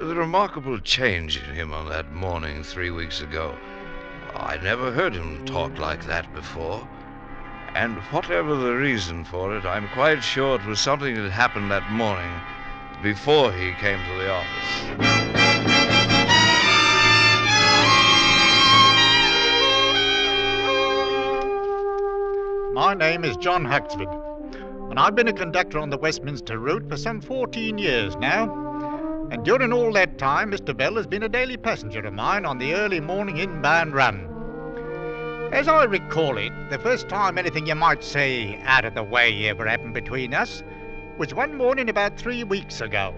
the 0.00 0.16
remarkable 0.16 0.80
change 0.80 1.36
in 1.36 1.54
him 1.54 1.72
on 1.72 1.88
that 1.90 2.10
morning 2.12 2.64
three 2.64 2.90
weeks 2.90 3.20
ago. 3.20 3.56
I 4.34 4.56
never 4.56 4.90
heard 4.90 5.14
him 5.14 5.44
talk 5.44 5.78
like 5.78 6.06
that 6.06 6.34
before. 6.34 6.88
And 7.76 7.98
whatever 8.10 8.56
the 8.56 8.74
reason 8.74 9.24
for 9.24 9.56
it, 9.56 9.64
I'm 9.64 9.88
quite 9.90 10.24
sure 10.24 10.56
it 10.56 10.66
was 10.66 10.80
something 10.80 11.14
that 11.14 11.30
happened 11.30 11.70
that 11.70 11.88
morning 11.92 12.32
before 13.00 13.52
he 13.52 13.74
came 13.74 14.04
to 14.04 14.18
the 14.18 14.32
office. 14.32 15.69
My 22.90 22.94
name 22.94 23.24
is 23.24 23.36
John 23.36 23.64
Huxford, 23.64 24.08
and 24.90 24.98
I've 24.98 25.14
been 25.14 25.28
a 25.28 25.32
conductor 25.32 25.78
on 25.78 25.90
the 25.90 25.96
Westminster 25.96 26.58
route 26.58 26.88
for 26.88 26.96
some 26.96 27.20
14 27.20 27.78
years 27.78 28.16
now. 28.16 29.28
And 29.30 29.44
during 29.44 29.72
all 29.72 29.92
that 29.92 30.18
time, 30.18 30.50
Mr. 30.50 30.76
Bell 30.76 30.96
has 30.96 31.06
been 31.06 31.22
a 31.22 31.28
daily 31.28 31.56
passenger 31.56 32.00
of 32.00 32.12
mine 32.12 32.44
on 32.44 32.58
the 32.58 32.74
early 32.74 32.98
morning 32.98 33.36
inbound 33.36 33.94
run. 33.94 34.26
As 35.52 35.68
I 35.68 35.84
recall 35.84 36.36
it, 36.36 36.52
the 36.70 36.80
first 36.80 37.08
time 37.08 37.38
anything 37.38 37.68
you 37.68 37.76
might 37.76 38.02
say 38.02 38.60
out 38.64 38.84
of 38.84 38.94
the 38.94 39.04
way 39.04 39.48
ever 39.48 39.68
happened 39.68 39.94
between 39.94 40.34
us 40.34 40.64
was 41.16 41.32
one 41.32 41.54
morning 41.56 41.90
about 41.90 42.18
three 42.18 42.42
weeks 42.42 42.80
ago. 42.80 43.14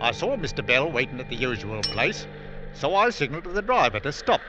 I 0.00 0.12
saw 0.12 0.36
Mr. 0.36 0.64
Bell 0.64 0.88
waiting 0.88 1.18
at 1.18 1.28
the 1.28 1.34
usual 1.34 1.82
place, 1.82 2.28
so 2.72 2.94
I 2.94 3.10
signalled 3.10 3.42
to 3.42 3.50
the 3.50 3.62
driver 3.62 3.98
to 3.98 4.12
stop. 4.12 4.40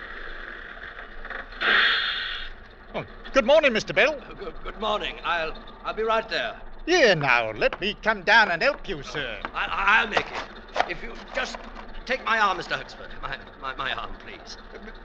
Oh, 2.95 3.03
good 3.33 3.45
morning, 3.45 3.71
Mr. 3.71 3.93
Bell. 3.95 4.15
Good, 4.37 4.53
good 4.63 4.79
morning. 4.79 5.15
I'll 5.23 5.53
I'll 5.83 5.95
be 5.95 6.03
right 6.03 6.27
there. 6.29 6.55
Here 6.85 7.15
now, 7.15 7.51
let 7.51 7.79
me 7.81 7.97
come 8.03 8.21
down 8.21 8.51
and 8.51 8.61
help 8.61 8.87
you, 8.87 9.01
sir. 9.01 9.39
I, 9.55 10.01
I'll 10.01 10.07
make 10.07 10.19
it. 10.19 10.91
If 10.91 11.01
you 11.01 11.13
just 11.33 11.57
take 12.05 12.23
my 12.23 12.39
arm, 12.39 12.59
Mr. 12.59 12.75
Huxford. 12.75 13.09
My, 13.21 13.37
my, 13.61 13.75
my 13.75 13.93
arm, 13.93 14.11
please. 14.19 14.57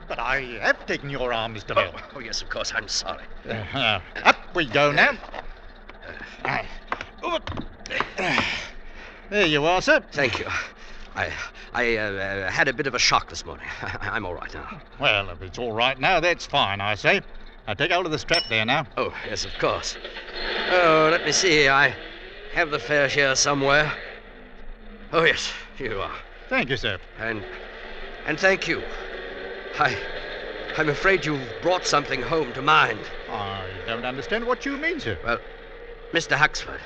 But 0.07 0.19
I 0.19 0.43
have 0.61 0.85
taken 0.87 1.09
your 1.09 1.33
arm, 1.33 1.55
Mr. 1.55 1.75
Bell. 1.75 1.93
Oh, 1.95 2.01
oh, 2.17 2.21
yes, 2.21 2.43
of 2.43 2.51
course. 2.51 2.73
I'm 2.75 2.89
sorry. 2.89 3.25
Uh, 3.49 4.01
up 4.25 4.37
we 4.55 4.67
go 4.67 4.93
now. 4.93 5.13
Ah. 6.45 6.67
There 9.31 9.47
you 9.47 9.65
are, 9.65 9.81
sir. 9.81 10.03
Thank 10.13 10.41
you. 10.41 10.47
I 11.15 11.33
I 11.73 11.97
uh, 11.97 12.03
uh, 12.03 12.51
had 12.51 12.69
a 12.69 12.73
bit 12.73 12.87
of 12.87 12.95
a 12.95 12.99
shock 12.99 13.31
this 13.31 13.45
morning. 13.47 13.67
I'm 14.01 14.27
all 14.27 14.35
right 14.35 14.53
now. 14.53 14.81
Well, 14.99 15.31
if 15.31 15.43
it's 15.43 15.59
all 15.59 15.73
right 15.73 15.99
now, 15.99 16.21
that's 16.21 16.47
fine, 16.47 16.81
I 16.81 16.95
say. 16.95 17.23
Now 17.69 17.75
take 17.75 17.93
hold 17.93 18.07
of 18.07 18.13
the 18.13 18.19
strap 18.19 18.45
there 18.49 18.65
now. 18.65 18.87
Oh, 18.97 19.15
yes, 19.27 19.45
of 19.45 19.53
course. 19.59 19.99
Oh, 20.71 21.09
let 21.13 21.27
me 21.27 21.33
see. 21.33 21.69
I 21.69 21.95
have 22.55 22.71
the 22.71 22.79
fare 22.79 23.09
here 23.09 23.37
somewhere. 23.37 23.93
Oh, 25.13 25.25
yes, 25.25 25.53
here 25.77 25.93
you 25.93 26.01
are. 26.01 26.17
Thank 26.49 26.71
you, 26.71 26.79
sir. 26.79 26.99
And 27.19 27.45
and 28.25 28.41
thank 28.41 28.69
you. 28.69 28.83
I 29.79 29.99
I'm 30.79 30.89
afraid 30.89 31.27
you've 31.27 31.47
brought 31.61 31.85
something 31.85 32.23
home 32.23 32.55
to 32.55 32.63
mind. 32.63 33.01
I 33.29 33.69
don't 33.87 34.07
understand 34.07 34.47
what 34.47 34.65
you 34.65 34.79
mean, 34.79 34.99
sir. 34.99 35.19
Well, 35.23 35.39
Mr. 36.13 36.37
Huxford, 36.37 36.81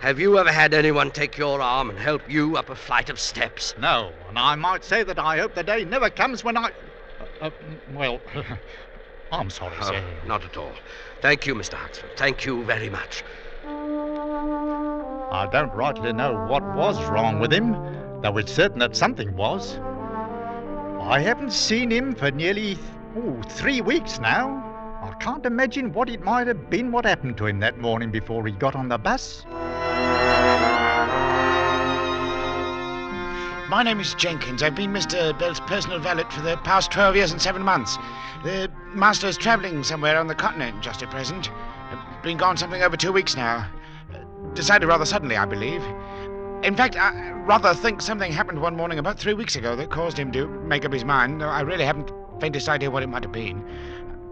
have 0.00 0.20
you 0.20 0.38
ever 0.38 0.52
had 0.52 0.74
anyone 0.74 1.10
take 1.10 1.38
your 1.38 1.62
arm 1.62 1.88
and 1.88 1.98
help 1.98 2.20
you 2.28 2.58
up 2.58 2.68
a 2.68 2.74
flight 2.76 3.08
of 3.08 3.18
steps? 3.18 3.74
No, 3.78 4.12
and 4.28 4.38
I 4.38 4.56
might 4.56 4.84
say 4.84 5.04
that 5.04 5.18
I 5.18 5.38
hope 5.38 5.54
the 5.54 5.62
day 5.62 5.86
never 5.86 6.10
comes 6.10 6.44
when 6.44 6.58
I. 6.58 6.70
Uh, 7.18 7.46
uh, 7.46 7.50
well, 7.94 8.20
Oh, 9.32 9.38
I'm 9.38 9.50
sorry, 9.50 9.76
Oh, 9.80 9.86
sir. 9.90 10.02
not 10.24 10.44
at 10.44 10.56
all. 10.56 10.72
Thank 11.20 11.46
you, 11.46 11.54
Mr. 11.54 11.74
Huxford. 11.74 12.10
Thank 12.16 12.44
you 12.44 12.64
very 12.64 12.88
much. 12.88 13.24
I 13.64 15.48
don't 15.50 15.72
rightly 15.74 16.12
know 16.12 16.46
what 16.48 16.62
was 16.74 17.02
wrong 17.06 17.40
with 17.40 17.52
him, 17.52 17.72
though 18.22 18.36
it's 18.38 18.52
certain 18.52 18.78
that 18.78 18.94
something 18.96 19.34
was. 19.36 19.78
I 21.00 21.20
haven't 21.20 21.52
seen 21.52 21.90
him 21.90 22.14
for 22.14 22.30
nearly 22.30 22.78
oh, 23.16 23.42
three 23.48 23.80
weeks 23.80 24.20
now. 24.20 24.62
I 25.02 25.12
can't 25.20 25.44
imagine 25.44 25.92
what 25.92 26.08
it 26.08 26.20
might 26.20 26.46
have 26.46 26.70
been 26.70 26.92
what 26.92 27.04
happened 27.04 27.36
to 27.38 27.46
him 27.46 27.58
that 27.60 27.78
morning 27.78 28.10
before 28.10 28.46
he 28.46 28.52
got 28.52 28.74
on 28.76 28.88
the 28.88 28.98
bus. 28.98 29.44
My 33.68 33.82
name 33.82 33.98
is 33.98 34.14
Jenkins. 34.14 34.62
I've 34.62 34.76
been 34.76 34.92
Mr. 34.92 35.36
Bell's 35.38 35.58
personal 35.60 35.98
valet 35.98 36.24
for 36.30 36.40
the 36.40 36.56
past 36.58 36.92
12 36.92 37.16
years 37.16 37.32
and 37.32 37.42
seven 37.42 37.62
months. 37.62 37.98
The 38.44 38.70
master 38.96 39.26
is 39.26 39.36
travelling 39.36 39.84
somewhere 39.84 40.18
on 40.18 40.26
the 40.26 40.34
continent 40.34 40.82
just 40.82 41.02
at 41.02 41.10
present. 41.10 41.50
Been 42.22 42.36
gone 42.36 42.56
something 42.56 42.82
over 42.82 42.96
two 42.96 43.12
weeks 43.12 43.36
now. 43.36 43.68
Decided 44.54 44.86
rather 44.86 45.04
suddenly, 45.04 45.36
I 45.36 45.44
believe. 45.44 45.82
In 46.62 46.74
fact, 46.74 46.96
I 46.96 47.30
rather 47.46 47.74
think 47.74 48.00
something 48.00 48.32
happened 48.32 48.60
one 48.60 48.74
morning 48.74 48.98
about 48.98 49.18
three 49.18 49.34
weeks 49.34 49.54
ago 49.54 49.76
that 49.76 49.90
caused 49.90 50.18
him 50.18 50.32
to 50.32 50.48
make 50.48 50.84
up 50.84 50.92
his 50.92 51.04
mind, 51.04 51.40
though 51.40 51.48
I 51.48 51.60
really 51.60 51.84
haven't 51.84 52.10
faintest 52.40 52.68
idea 52.68 52.90
what 52.90 53.02
it 53.02 53.08
might 53.08 53.22
have 53.22 53.32
been. 53.32 53.64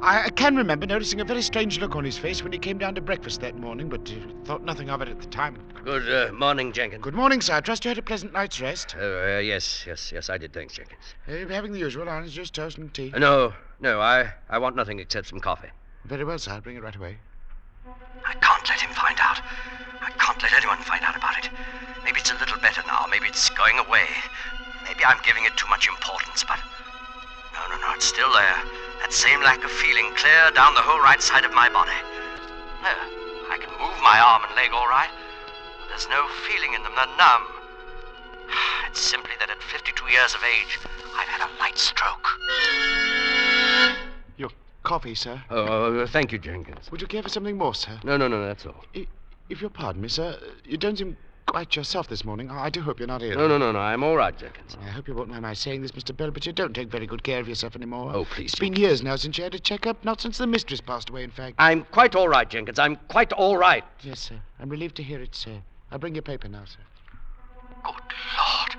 I 0.04 0.25
I 0.26 0.28
can 0.28 0.54
remember 0.54 0.87
noticing 0.87 1.20
a 1.23 1.25
very 1.25 1.40
strange 1.40 1.78
look 1.78 1.96
on 1.96 2.04
his 2.04 2.18
face 2.18 2.42
when 2.42 2.52
he 2.52 2.58
came 2.58 2.76
down 2.76 2.94
to 2.94 3.00
breakfast 3.00 3.40
that 3.40 3.56
morning, 3.56 3.88
but 3.88 4.11
uh, 4.11 4.44
thought 4.44 4.62
nothing 4.62 4.90
of 4.90 5.00
it 5.00 5.08
at 5.08 5.18
the 5.18 5.26
time. 5.28 5.56
Good 5.82 6.28
uh, 6.28 6.32
morning, 6.32 6.73
Jenkins. 6.73 7.02
Good 7.02 7.14
morning, 7.14 7.40
sir. 7.40 7.54
I 7.54 7.61
trust 7.61 7.87
you 7.87 7.88
had 7.88 7.96
a 7.96 8.02
pleasant 8.02 8.34
night's 8.34 8.61
rest. 8.61 8.94
Uh, 8.94 9.00
uh, 9.02 9.38
yes, 9.38 9.84
yes, 9.87 10.12
yes, 10.12 10.28
I 10.28 10.37
did. 10.37 10.52
Thanks, 10.52 10.75
Jenkins. 10.75 11.14
Uh, 11.26 11.32
you're 11.32 11.49
having 11.49 11.73
the 11.73 11.78
usual, 11.78 12.06
orange 12.06 12.32
juice, 12.32 12.50
toast, 12.50 12.76
and 12.76 12.92
tea. 12.92 13.12
Uh, 13.14 13.18
no, 13.18 13.54
no, 13.80 14.00
I, 14.00 14.30
I 14.50 14.58
want 14.58 14.76
nothing 14.76 14.99
except 14.99 15.28
some 15.28 15.40
coffee. 15.40 15.70
Very 16.04 16.25
well, 16.25 16.38
sir. 16.38 16.52
I'll 16.52 16.61
bring 16.61 16.76
it 16.76 16.82
right 16.82 16.96
away. 16.96 17.16
I 18.26 18.34
can't 18.34 18.68
let 18.68 18.80
him 18.80 18.92
find 18.92 19.18
out. 19.20 19.40
I 20.02 20.11
can't 20.18 20.42
let 20.42 20.52
anyone 20.52 20.78
find 20.78 21.02
out 21.02 21.16
about 21.16 21.38
it. 21.38 21.50
Maybe 22.04 22.20
it's 22.20 22.30
a 22.30 22.38
little 22.38 22.58
better 22.61 22.82
now. 22.87 23.06
Maybe 23.11 23.26
it's 23.26 23.49
going 23.50 23.78
away. 23.78 24.06
Maybe 24.84 25.02
I'm 25.04 25.23
giving 25.23 25.44
it 25.46 25.56
too 25.56 25.68
much 25.68 25.88
importance, 25.88 26.44
but. 26.44 26.58
No, 27.54 27.75
no, 27.75 27.80
no, 27.80 27.94
it's 27.94 28.04
still 28.04 28.32
there. 28.32 28.84
That 29.14 29.21
same 29.21 29.42
lack 29.42 29.62
of 29.62 29.71
feeling 29.71 30.11
clear 30.16 30.50
down 30.56 30.75
the 30.75 30.83
whole 30.83 30.99
right 30.99 31.23
side 31.23 31.44
of 31.44 31.54
my 31.54 31.68
body. 31.68 31.94
There. 32.83 33.06
I 33.49 33.59
can 33.62 33.71
move 33.78 33.94
my 34.02 34.18
arm 34.18 34.42
and 34.42 34.56
leg 34.56 34.73
all 34.73 34.88
right. 34.88 35.09
There's 35.88 36.09
no 36.09 36.26
feeling 36.49 36.75
in 36.75 36.83
them. 36.83 36.90
They're 36.97 37.06
numb. 37.16 37.47
It's 38.90 38.99
simply 38.99 39.30
that 39.38 39.50
at 39.50 39.62
52 39.62 40.04
years 40.11 40.35
of 40.35 40.42
age, 40.42 40.80
I've 41.14 41.28
had 41.28 41.49
a 41.49 41.61
light 41.61 41.78
stroke. 41.78 42.26
Your 44.37 44.50
coffee, 44.83 45.14
sir. 45.14 45.40
Oh, 45.49 46.00
uh, 46.00 46.06
thank 46.09 46.33
you, 46.33 46.38
Jenkins. 46.40 46.90
Would 46.90 47.00
you 47.00 47.06
care 47.06 47.23
for 47.23 47.28
something 47.28 47.56
more, 47.56 47.76
sir? 47.76 48.00
No, 48.02 48.16
no, 48.16 48.26
no, 48.26 48.44
that's 48.44 48.66
all. 48.66 48.85
If 48.94 49.61
you'll 49.61 49.71
pardon 49.71 50.02
me, 50.02 50.09
sir, 50.09 50.40
you 50.64 50.76
don't 50.76 50.99
seem 50.99 51.16
quite 51.47 51.77
yourself 51.77 52.09
this 52.09 52.25
morning. 52.25 52.51
I 52.51 52.71
do 52.71 52.81
hope 52.81 52.99
you're 52.99 53.09
not 53.09 53.23
ill. 53.23 53.37
No, 53.37 53.47
no, 53.47 53.59
no, 53.59 53.73
no. 53.73 53.79
I'm 53.79 54.03
all 54.03 54.17
right, 54.17 54.37
Jenkins. 54.37 54.77
I 54.85 54.89
hope 54.89 55.09
you 55.09 55.15
won't 55.15 55.29
mind 55.29 55.43
my 55.43 55.53
saying 55.53 55.83
this, 55.83 55.93
Mr. 55.93 56.17
Bell, 56.17 56.31
but 56.31 56.47
you 56.47 56.53
don't 56.53 56.75
take 56.75 56.89
very 56.89 57.07
good 57.07 57.23
care 57.23 57.41
of 57.41 57.49
yourself 57.49 57.77
anymore. 57.77 58.11
Oh, 58.15 58.25
please. 58.25 58.53
It's 58.53 58.61
been 58.61 58.75
years 58.75 59.03
now 59.03 59.17
since 59.17 59.39
you 59.39 59.45
had 59.45 59.55
a 59.55 59.59
checkup, 59.59 60.05
not 60.05 60.21
since 60.21 60.39
the 60.39 60.47
mistress 60.47 60.81
passed 60.81 61.11
away, 61.11 61.23
in 61.23 61.31
fact. 61.31 61.57
I'm 61.59 61.85
quite 61.93 62.15
all 62.15 62.29
right, 62.29 62.49
Jenkins. 62.49 62.79
I'm 62.79 62.97
quite 63.09 63.33
all 63.33 63.57
right. 63.57 63.85
Yes, 64.03 64.21
sir. 64.21 64.37
I'm 64.59 64.69
relieved 64.69 64.97
to 64.97 65.03
hear 65.03 65.21
it, 65.21 65.35
sir. 65.35 65.63
I'll 65.91 65.99
bring 65.99 66.15
your 66.15 66.23
paper 66.23 66.49
now, 66.49 66.65
sir. 66.65 66.81
Good 67.85 67.95
Lord. 67.95 68.77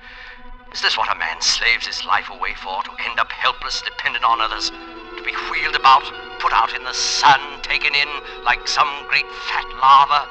Is 0.73 0.81
this 0.81 0.97
what 0.97 1.15
a 1.15 1.17
man 1.17 1.39
slaves 1.39 1.87
his 1.87 2.03
life 2.05 2.29
away 2.29 2.53
for? 2.55 2.83
To 2.83 2.91
end 3.09 3.19
up 3.19 3.31
helpless, 3.31 3.81
dependent 3.81 4.25
on 4.25 4.41
others? 4.41 4.69
To 4.69 5.23
be 5.23 5.31
wheeled 5.49 5.75
about, 5.75 6.03
put 6.39 6.51
out 6.51 6.75
in 6.75 6.83
the 6.83 6.93
sun, 6.93 7.39
taken 7.61 7.95
in 7.95 8.09
like 8.43 8.67
some 8.67 8.89
great 9.07 9.25
fat 9.47 9.65
lava? 9.81 10.27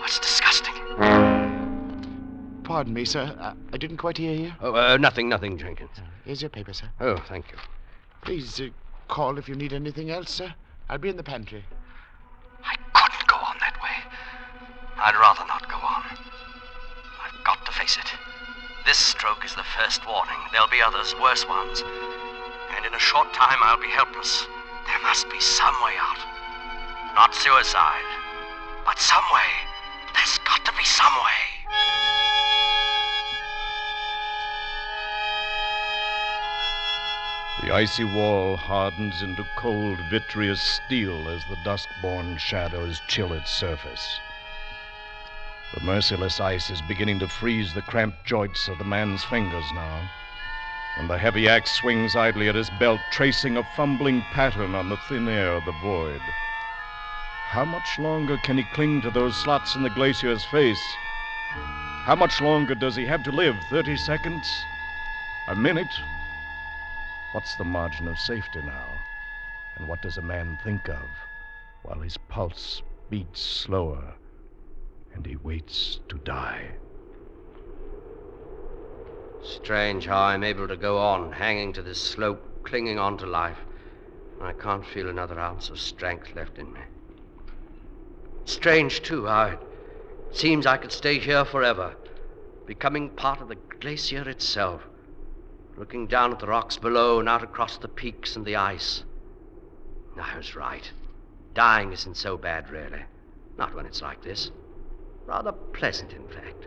That's 0.00 0.18
disgusting. 0.18 1.23
Pardon 2.64 2.94
me, 2.94 3.04
sir. 3.04 3.36
I, 3.38 3.52
I 3.74 3.76
didn't 3.76 3.98
quite 3.98 4.16
hear 4.16 4.32
you. 4.32 4.52
Oh, 4.60 4.74
uh, 4.74 4.96
nothing, 4.96 5.28
nothing, 5.28 5.58
Jenkins. 5.58 5.90
Here's 6.24 6.40
your 6.40 6.48
paper, 6.48 6.72
sir. 6.72 6.88
Oh, 6.98 7.16
thank 7.28 7.52
you. 7.52 7.58
Please 8.22 8.58
uh, 8.58 8.68
call 9.08 9.38
if 9.38 9.48
you 9.48 9.54
need 9.54 9.74
anything 9.74 10.10
else, 10.10 10.30
sir. 10.30 10.54
I'll 10.88 10.98
be 10.98 11.10
in 11.10 11.16
the 11.16 11.22
pantry. 11.22 11.62
I 12.64 12.76
couldn't 12.94 13.26
go 13.28 13.36
on 13.36 13.56
that 13.60 13.76
way. 13.82 13.96
I'd 14.96 15.14
rather 15.14 15.46
not 15.46 15.68
go 15.68 15.76
on. 15.76 16.04
I've 17.22 17.44
got 17.44 17.64
to 17.66 17.72
face 17.72 17.98
it. 17.98 18.10
This 18.86 18.98
stroke 18.98 19.44
is 19.44 19.54
the 19.54 19.68
first 19.76 20.06
warning. 20.06 20.40
There'll 20.52 20.68
be 20.68 20.80
others, 20.80 21.14
worse 21.20 21.46
ones. 21.46 21.84
And 22.76 22.86
in 22.86 22.94
a 22.94 22.98
short 22.98 23.32
time, 23.34 23.58
I'll 23.60 23.80
be 23.80 23.88
helpless. 23.88 24.46
There 24.86 25.02
must 25.02 25.28
be 25.30 25.40
some 25.40 25.74
way 25.84 25.92
out. 26.00 26.18
Not 27.14 27.34
suicide, 27.34 28.08
but 28.84 28.98
some 28.98 29.24
way. 29.32 29.52
There's 30.14 30.38
got 30.38 30.64
to 30.64 30.72
be 30.76 30.84
some 30.84 31.12
way. 31.12 32.03
The 37.62 37.70
icy 37.70 38.04
wall 38.04 38.56
hardens 38.56 39.22
into 39.22 39.46
cold, 39.56 39.98
vitreous 40.10 40.60
steel 40.60 41.28
as 41.28 41.44
the 41.44 41.56
dusk-born 41.64 42.36
shadows 42.36 43.00
chill 43.06 43.32
its 43.32 43.50
surface. 43.50 44.20
The 45.74 45.80
merciless 45.80 46.40
ice 46.40 46.68
is 46.68 46.82
beginning 46.82 47.20
to 47.20 47.28
freeze 47.28 47.72
the 47.72 47.82
cramped 47.82 48.24
joints 48.24 48.68
of 48.68 48.78
the 48.78 48.84
man's 48.84 49.24
fingers 49.24 49.64
now, 49.72 50.10
and 50.98 51.08
the 51.08 51.16
heavy 51.16 51.48
axe 51.48 51.70
swings 51.72 52.16
idly 52.16 52.48
at 52.48 52.54
his 52.54 52.70
belt, 52.70 53.00
tracing 53.12 53.56
a 53.56 53.64
fumbling 53.76 54.22
pattern 54.32 54.74
on 54.74 54.88
the 54.88 54.96
thin 55.08 55.28
air 55.28 55.52
of 55.52 55.64
the 55.64 55.72
void. 55.80 56.20
How 57.48 57.64
much 57.64 57.98
longer 57.98 58.36
can 58.38 58.58
he 58.58 58.64
cling 58.74 59.00
to 59.02 59.10
those 59.10 59.36
slots 59.36 59.76
in 59.76 59.82
the 59.82 59.90
glacier's 59.90 60.44
face? 60.44 60.82
How 62.04 62.16
much 62.16 62.40
longer 62.40 62.74
does 62.74 62.96
he 62.96 63.06
have 63.06 63.22
to 63.22 63.30
live? 63.30 63.56
Thirty 63.70 63.96
seconds? 63.96 64.66
A 65.48 65.54
minute? 65.54 66.00
What's 67.34 67.56
the 67.56 67.64
margin 67.64 68.06
of 68.06 68.16
safety 68.16 68.60
now? 68.62 68.86
And 69.76 69.88
what 69.88 70.00
does 70.00 70.18
a 70.18 70.22
man 70.22 70.56
think 70.62 70.88
of 70.88 71.02
while 71.82 71.98
his 71.98 72.16
pulse 72.16 72.80
beats 73.10 73.40
slower 73.40 74.14
and 75.12 75.26
he 75.26 75.34
waits 75.34 75.98
to 76.10 76.18
die? 76.18 76.76
Strange 79.42 80.06
how 80.06 80.22
I'm 80.22 80.44
able 80.44 80.68
to 80.68 80.76
go 80.76 80.96
on, 80.98 81.32
hanging 81.32 81.72
to 81.72 81.82
this 81.82 81.98
slope, 81.98 82.40
clinging 82.62 83.00
on 83.00 83.18
to 83.18 83.26
life. 83.26 83.58
I 84.40 84.52
can't 84.52 84.86
feel 84.86 85.08
another 85.08 85.40
ounce 85.40 85.70
of 85.70 85.80
strength 85.80 86.36
left 86.36 86.56
in 86.56 86.72
me. 86.72 86.82
Strange, 88.44 89.02
too, 89.02 89.26
how 89.26 89.46
it 89.46 89.58
seems 90.30 90.66
I 90.66 90.76
could 90.76 90.92
stay 90.92 91.18
here 91.18 91.44
forever, 91.44 91.96
becoming 92.64 93.10
part 93.10 93.40
of 93.40 93.48
the 93.48 93.58
glacier 93.80 94.28
itself, 94.28 94.86
looking 95.76 96.06
down 96.06 96.32
at 96.32 96.38
the 96.38 96.46
rocks 96.46 96.76
below 96.76 97.20
and 97.20 97.28
out 97.28 97.42
across 97.42 97.78
the 97.78 97.88
peaks 97.88 98.36
and 98.36 98.44
the 98.44 98.56
ice. 98.56 99.04
I 100.20 100.36
was 100.36 100.54
right. 100.54 100.90
Dying 101.54 101.92
isn't 101.92 102.16
so 102.16 102.36
bad, 102.36 102.70
really. 102.70 103.02
Not 103.58 103.74
when 103.74 103.86
it's 103.86 104.02
like 104.02 104.22
this. 104.22 104.50
Rather 105.26 105.52
pleasant, 105.52 106.12
in 106.12 106.26
fact. 106.28 106.66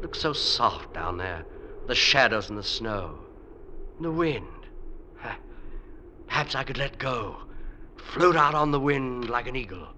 Looks 0.00 0.20
so 0.20 0.32
soft 0.32 0.94
down 0.94 1.18
there. 1.18 1.44
The 1.86 1.94
shadows 1.94 2.48
and 2.48 2.58
the 2.58 2.62
snow. 2.62 3.18
And 3.96 4.04
the 4.04 4.12
wind. 4.12 4.46
Perhaps 6.26 6.54
I 6.54 6.62
could 6.62 6.78
let 6.78 6.98
go. 6.98 7.36
Float 7.96 8.36
out 8.36 8.54
on 8.54 8.70
the 8.70 8.80
wind 8.80 9.28
like 9.28 9.48
an 9.48 9.56
eagle. 9.56 9.88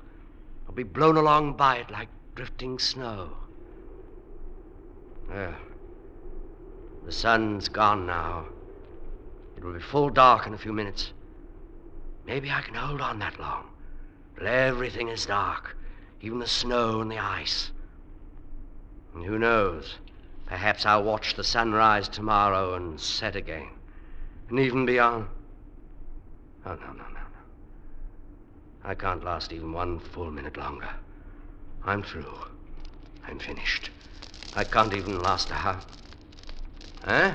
Or 0.66 0.74
be 0.74 0.82
blown 0.82 1.16
along 1.16 1.58
by 1.58 1.76
it 1.76 1.90
like 1.90 2.08
drifting 2.34 2.78
snow. 2.78 3.36
Well, 5.28 5.54
the 7.04 7.12
sun's 7.12 7.68
gone 7.68 8.06
now. 8.06 8.46
It 9.56 9.64
will 9.64 9.72
be 9.72 9.80
full 9.80 10.10
dark 10.10 10.46
in 10.46 10.54
a 10.54 10.58
few 10.58 10.72
minutes. 10.72 11.12
Maybe 12.26 12.50
I 12.50 12.62
can 12.62 12.74
hold 12.74 13.00
on 13.00 13.18
that 13.18 13.38
long. 13.40 13.64
But 14.34 14.46
everything 14.46 15.08
is 15.08 15.26
dark, 15.26 15.76
even 16.20 16.38
the 16.38 16.46
snow 16.46 17.00
and 17.00 17.10
the 17.10 17.18
ice. 17.18 17.70
And 19.14 19.24
who 19.24 19.38
knows? 19.38 19.96
Perhaps 20.46 20.86
I'll 20.86 21.02
watch 21.02 21.34
the 21.34 21.44
sun 21.44 21.72
rise 21.72 22.08
tomorrow 22.08 22.74
and 22.74 23.00
set 23.00 23.36
again. 23.36 23.68
And 24.48 24.58
even 24.58 24.86
beyond. 24.86 25.26
Oh, 26.66 26.74
no, 26.74 26.86
no, 26.86 26.92
no, 26.92 27.08
no. 27.08 27.40
I 28.84 28.94
can't 28.94 29.24
last 29.24 29.52
even 29.52 29.72
one 29.72 29.98
full 29.98 30.30
minute 30.30 30.56
longer. 30.56 30.90
I'm 31.84 32.02
through. 32.02 32.34
I'm 33.26 33.38
finished. 33.38 33.90
I 34.54 34.64
can't 34.64 34.94
even 34.94 35.20
last 35.20 35.50
a 35.50 35.54
half. 35.54 35.86
Huh? 37.04 37.34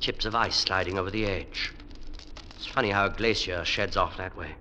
Chips 0.00 0.24
of 0.24 0.34
ice 0.34 0.56
sliding 0.56 0.98
over 0.98 1.10
the 1.10 1.26
edge. 1.26 1.72
It's 2.54 2.66
funny 2.66 2.90
how 2.90 3.06
a 3.06 3.10
glacier 3.10 3.64
sheds 3.64 3.96
off 3.96 4.16
that 4.16 4.36
way. 4.36 4.54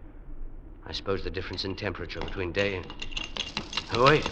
I 0.85 0.91
suppose 0.91 1.23
the 1.23 1.29
difference 1.29 1.63
in 1.63 1.75
temperature 1.75 2.19
between 2.19 2.51
day 2.51 2.75
and. 2.75 2.93
Oh, 3.93 4.05
wait. 4.05 4.25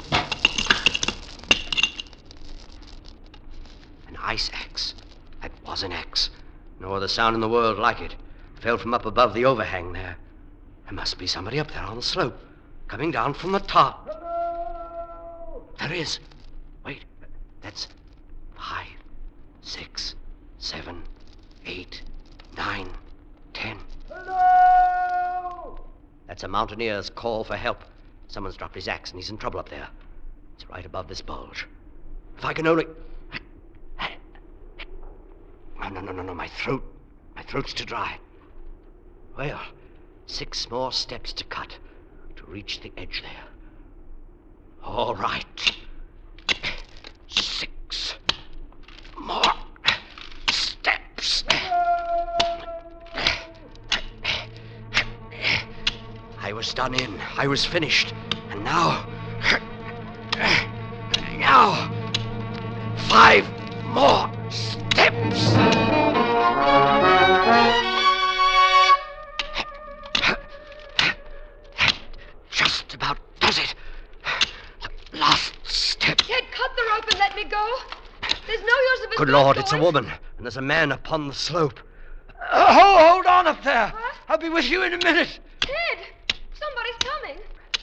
An 4.07 4.17
ice 4.21 4.49
axe. 4.53 4.95
That 5.41 5.51
was 5.65 5.83
an 5.83 5.91
axe. 5.91 6.31
No 6.79 6.93
other 6.93 7.07
sound 7.07 7.35
in 7.35 7.41
the 7.41 7.49
world 7.49 7.77
like 7.77 8.01
it. 8.01 8.15
Fell 8.55 8.77
from 8.77 8.93
up 8.93 9.05
above 9.05 9.33
the 9.33 9.45
overhang 9.45 9.93
there. 9.93 10.17
There 10.85 10.93
must 10.93 11.19
be 11.19 11.27
somebody 11.27 11.59
up 11.59 11.71
there 11.71 11.83
on 11.83 11.95
the 11.95 12.01
slope, 12.01 12.39
coming 12.87 13.11
down 13.11 13.33
from 13.33 13.51
the 13.51 13.59
top. 13.59 14.07
There 15.79 15.93
is. 15.93 16.19
Wait, 16.83 17.03
that's 17.61 17.87
six, 19.65 20.15
seven, 20.59 21.01
eight, 21.65 22.03
nine, 22.55 22.89
ten. 23.53 23.77
Hello! 24.09 25.79
That's 26.27 26.43
a 26.43 26.47
mountaineer's 26.47 27.09
call 27.09 27.43
for 27.43 27.57
help. 27.57 27.83
Someone's 28.27 28.55
dropped 28.55 28.75
his 28.75 28.87
axe 28.87 29.11
and 29.11 29.19
he's 29.19 29.29
in 29.29 29.37
trouble 29.37 29.59
up 29.59 29.69
there. 29.69 29.89
It's 30.55 30.69
right 30.69 30.85
above 30.85 31.07
this 31.07 31.21
bulge. 31.21 31.67
If 32.37 32.45
I 32.45 32.53
can 32.53 32.67
only. 32.67 32.85
No, 35.79 35.89
no, 35.89 36.01
no, 36.01 36.11
no, 36.11 36.23
no. 36.23 36.33
My 36.33 36.47
throat. 36.47 36.83
My 37.35 37.43
throat's 37.43 37.73
too 37.73 37.85
dry. 37.85 38.17
Well, 39.37 39.61
six 40.25 40.69
more 40.69 40.91
steps 40.91 41.33
to 41.33 41.43
cut 41.43 41.77
to 42.35 42.43
reach 42.45 42.81
the 42.81 42.91
edge 42.97 43.21
there. 43.21 43.45
All 44.83 45.15
right. 45.15 45.77
Six 47.27 48.15
more 49.19 49.43
steps. 50.49 51.14
I 56.39 56.53
was 56.53 56.71
done 56.75 56.93
in. 56.93 57.19
I 57.35 57.47
was 57.47 57.65
finished. 57.65 58.13
And 58.51 58.63
now. 58.63 59.07
Now. 61.39 61.89
Five 63.09 63.47
more 63.85 64.29
steps. 64.51 65.53
Just 72.51 72.93
about 72.93 73.17
does 73.39 73.57
it. 73.57 73.73
Last 75.11 75.53
step. 75.63 76.19
Kid, 76.19 76.43
cut 76.51 76.71
the 76.75 76.83
rope 76.91 77.09
and 77.09 77.19
let 77.19 77.35
me 77.35 77.45
go. 77.45 77.77
There's 78.45 78.61
no 78.61 78.67
use 78.67 79.05
of 79.05 79.11
us 79.11 79.17
Good 79.17 79.29
Lord, 79.29 79.57
it's 79.57 79.73
a 79.73 79.79
woman, 79.79 80.11
and 80.45 80.51
there's 80.51 80.57
a 80.57 80.61
man 80.61 80.91
upon 80.91 81.27
the 81.27 81.33
slope. 81.33 81.79
Uh, 82.51 82.71
hold, 82.71 82.99
hold 82.99 83.25
on 83.25 83.47
up 83.47 83.63
there. 83.63 83.91
I'll 84.29 84.37
be 84.37 84.49
with 84.49 84.69
you 84.69 84.83
in 84.83 84.93
a 84.93 84.97
minute. 84.97 85.39
Kid, 85.59 85.97
somebody's 86.53 86.95
coming. 86.99 87.37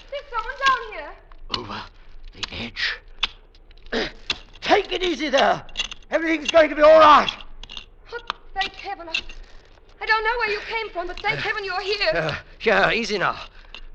There's 0.09 0.23
someone 0.31 0.55
down 0.69 0.93
here. 0.93 1.11
Over 1.59 1.83
the 2.35 2.55
edge. 2.55 3.01
Take 4.61 4.93
it 4.93 5.03
easy 5.03 5.29
there. 5.29 5.67
Everything's 6.13 6.53
going 6.53 6.69
to 6.69 6.77
be 6.77 6.83
all 6.83 7.01
right. 7.01 7.33
Oh, 8.13 8.19
thank 8.55 8.75
heaven. 8.75 9.09
I, 9.09 9.15
I 10.01 10.07
don't 10.07 10.23
know 10.23 10.39
where 10.39 10.51
you 10.51 10.61
came 10.61 10.89
from, 10.91 11.09
but 11.09 11.19
thank 11.19 11.41
heaven 11.41 11.65
you're 11.65 11.81
here. 11.81 12.13
Uh, 12.15 12.37
here, 12.61 12.93
easy 12.95 13.19
now. 13.19 13.41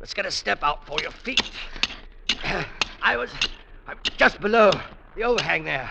Let's 0.02 0.14
get 0.14 0.26
a 0.26 0.32
step 0.32 0.62
out 0.62 0.86
for 0.86 0.98
your 1.02 1.12
feet. 1.12 1.50
Uh, 2.44 2.66
I 3.02 3.16
was 3.16 3.30
I'm 3.88 3.98
just 4.18 4.42
below 4.42 4.72
the 5.16 5.24
overhang 5.24 5.64
there. 5.64 5.90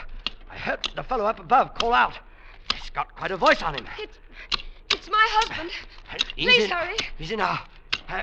I 0.51 0.59
heard 0.59 0.91
the 0.95 1.03
fellow 1.03 1.25
up 1.25 1.41
above 1.41 1.73
call 1.73 1.95
out. 1.95 2.19
He's 2.75 2.91
got 2.91 3.15
quite 3.17 3.31
a 3.31 3.37
voice 3.37 3.63
on 3.63 3.75
him. 3.75 3.87
It's, 3.99 4.19
it's 4.91 5.11
my 5.11 5.27
husband. 5.31 5.71
Easy, 6.37 6.59
Please 6.59 6.71
hurry. 6.71 6.97
Easy 7.19 7.37
now. 7.37 7.61
Uh, 8.09 8.23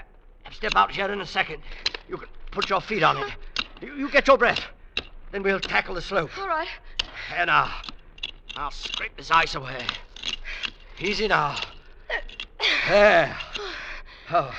step 0.51 0.75
out 0.75 0.91
here 0.91 1.12
in 1.12 1.21
a 1.21 1.25
second. 1.25 1.62
You 2.10 2.17
can 2.17 2.27
put 2.51 2.69
your 2.69 2.82
feet 2.82 3.03
on 3.03 3.17
it. 3.17 3.34
You, 3.82 3.93
you 3.95 4.10
get 4.10 4.27
your 4.27 4.38
breath. 4.38 4.62
Then 5.32 5.43
we'll 5.43 5.60
tackle 5.60 5.95
the 5.95 6.01
slope. 6.01 6.29
All 6.38 6.47
right. 6.47 6.67
There 7.32 7.45
now. 7.45 7.71
I'll 8.56 8.71
scrape 8.71 9.15
this 9.17 9.32
ice 9.32 9.56
away. 9.56 9.86
Easy 10.99 11.27
now. 11.27 11.58
There. 12.88 13.36
Oh, 14.32 14.53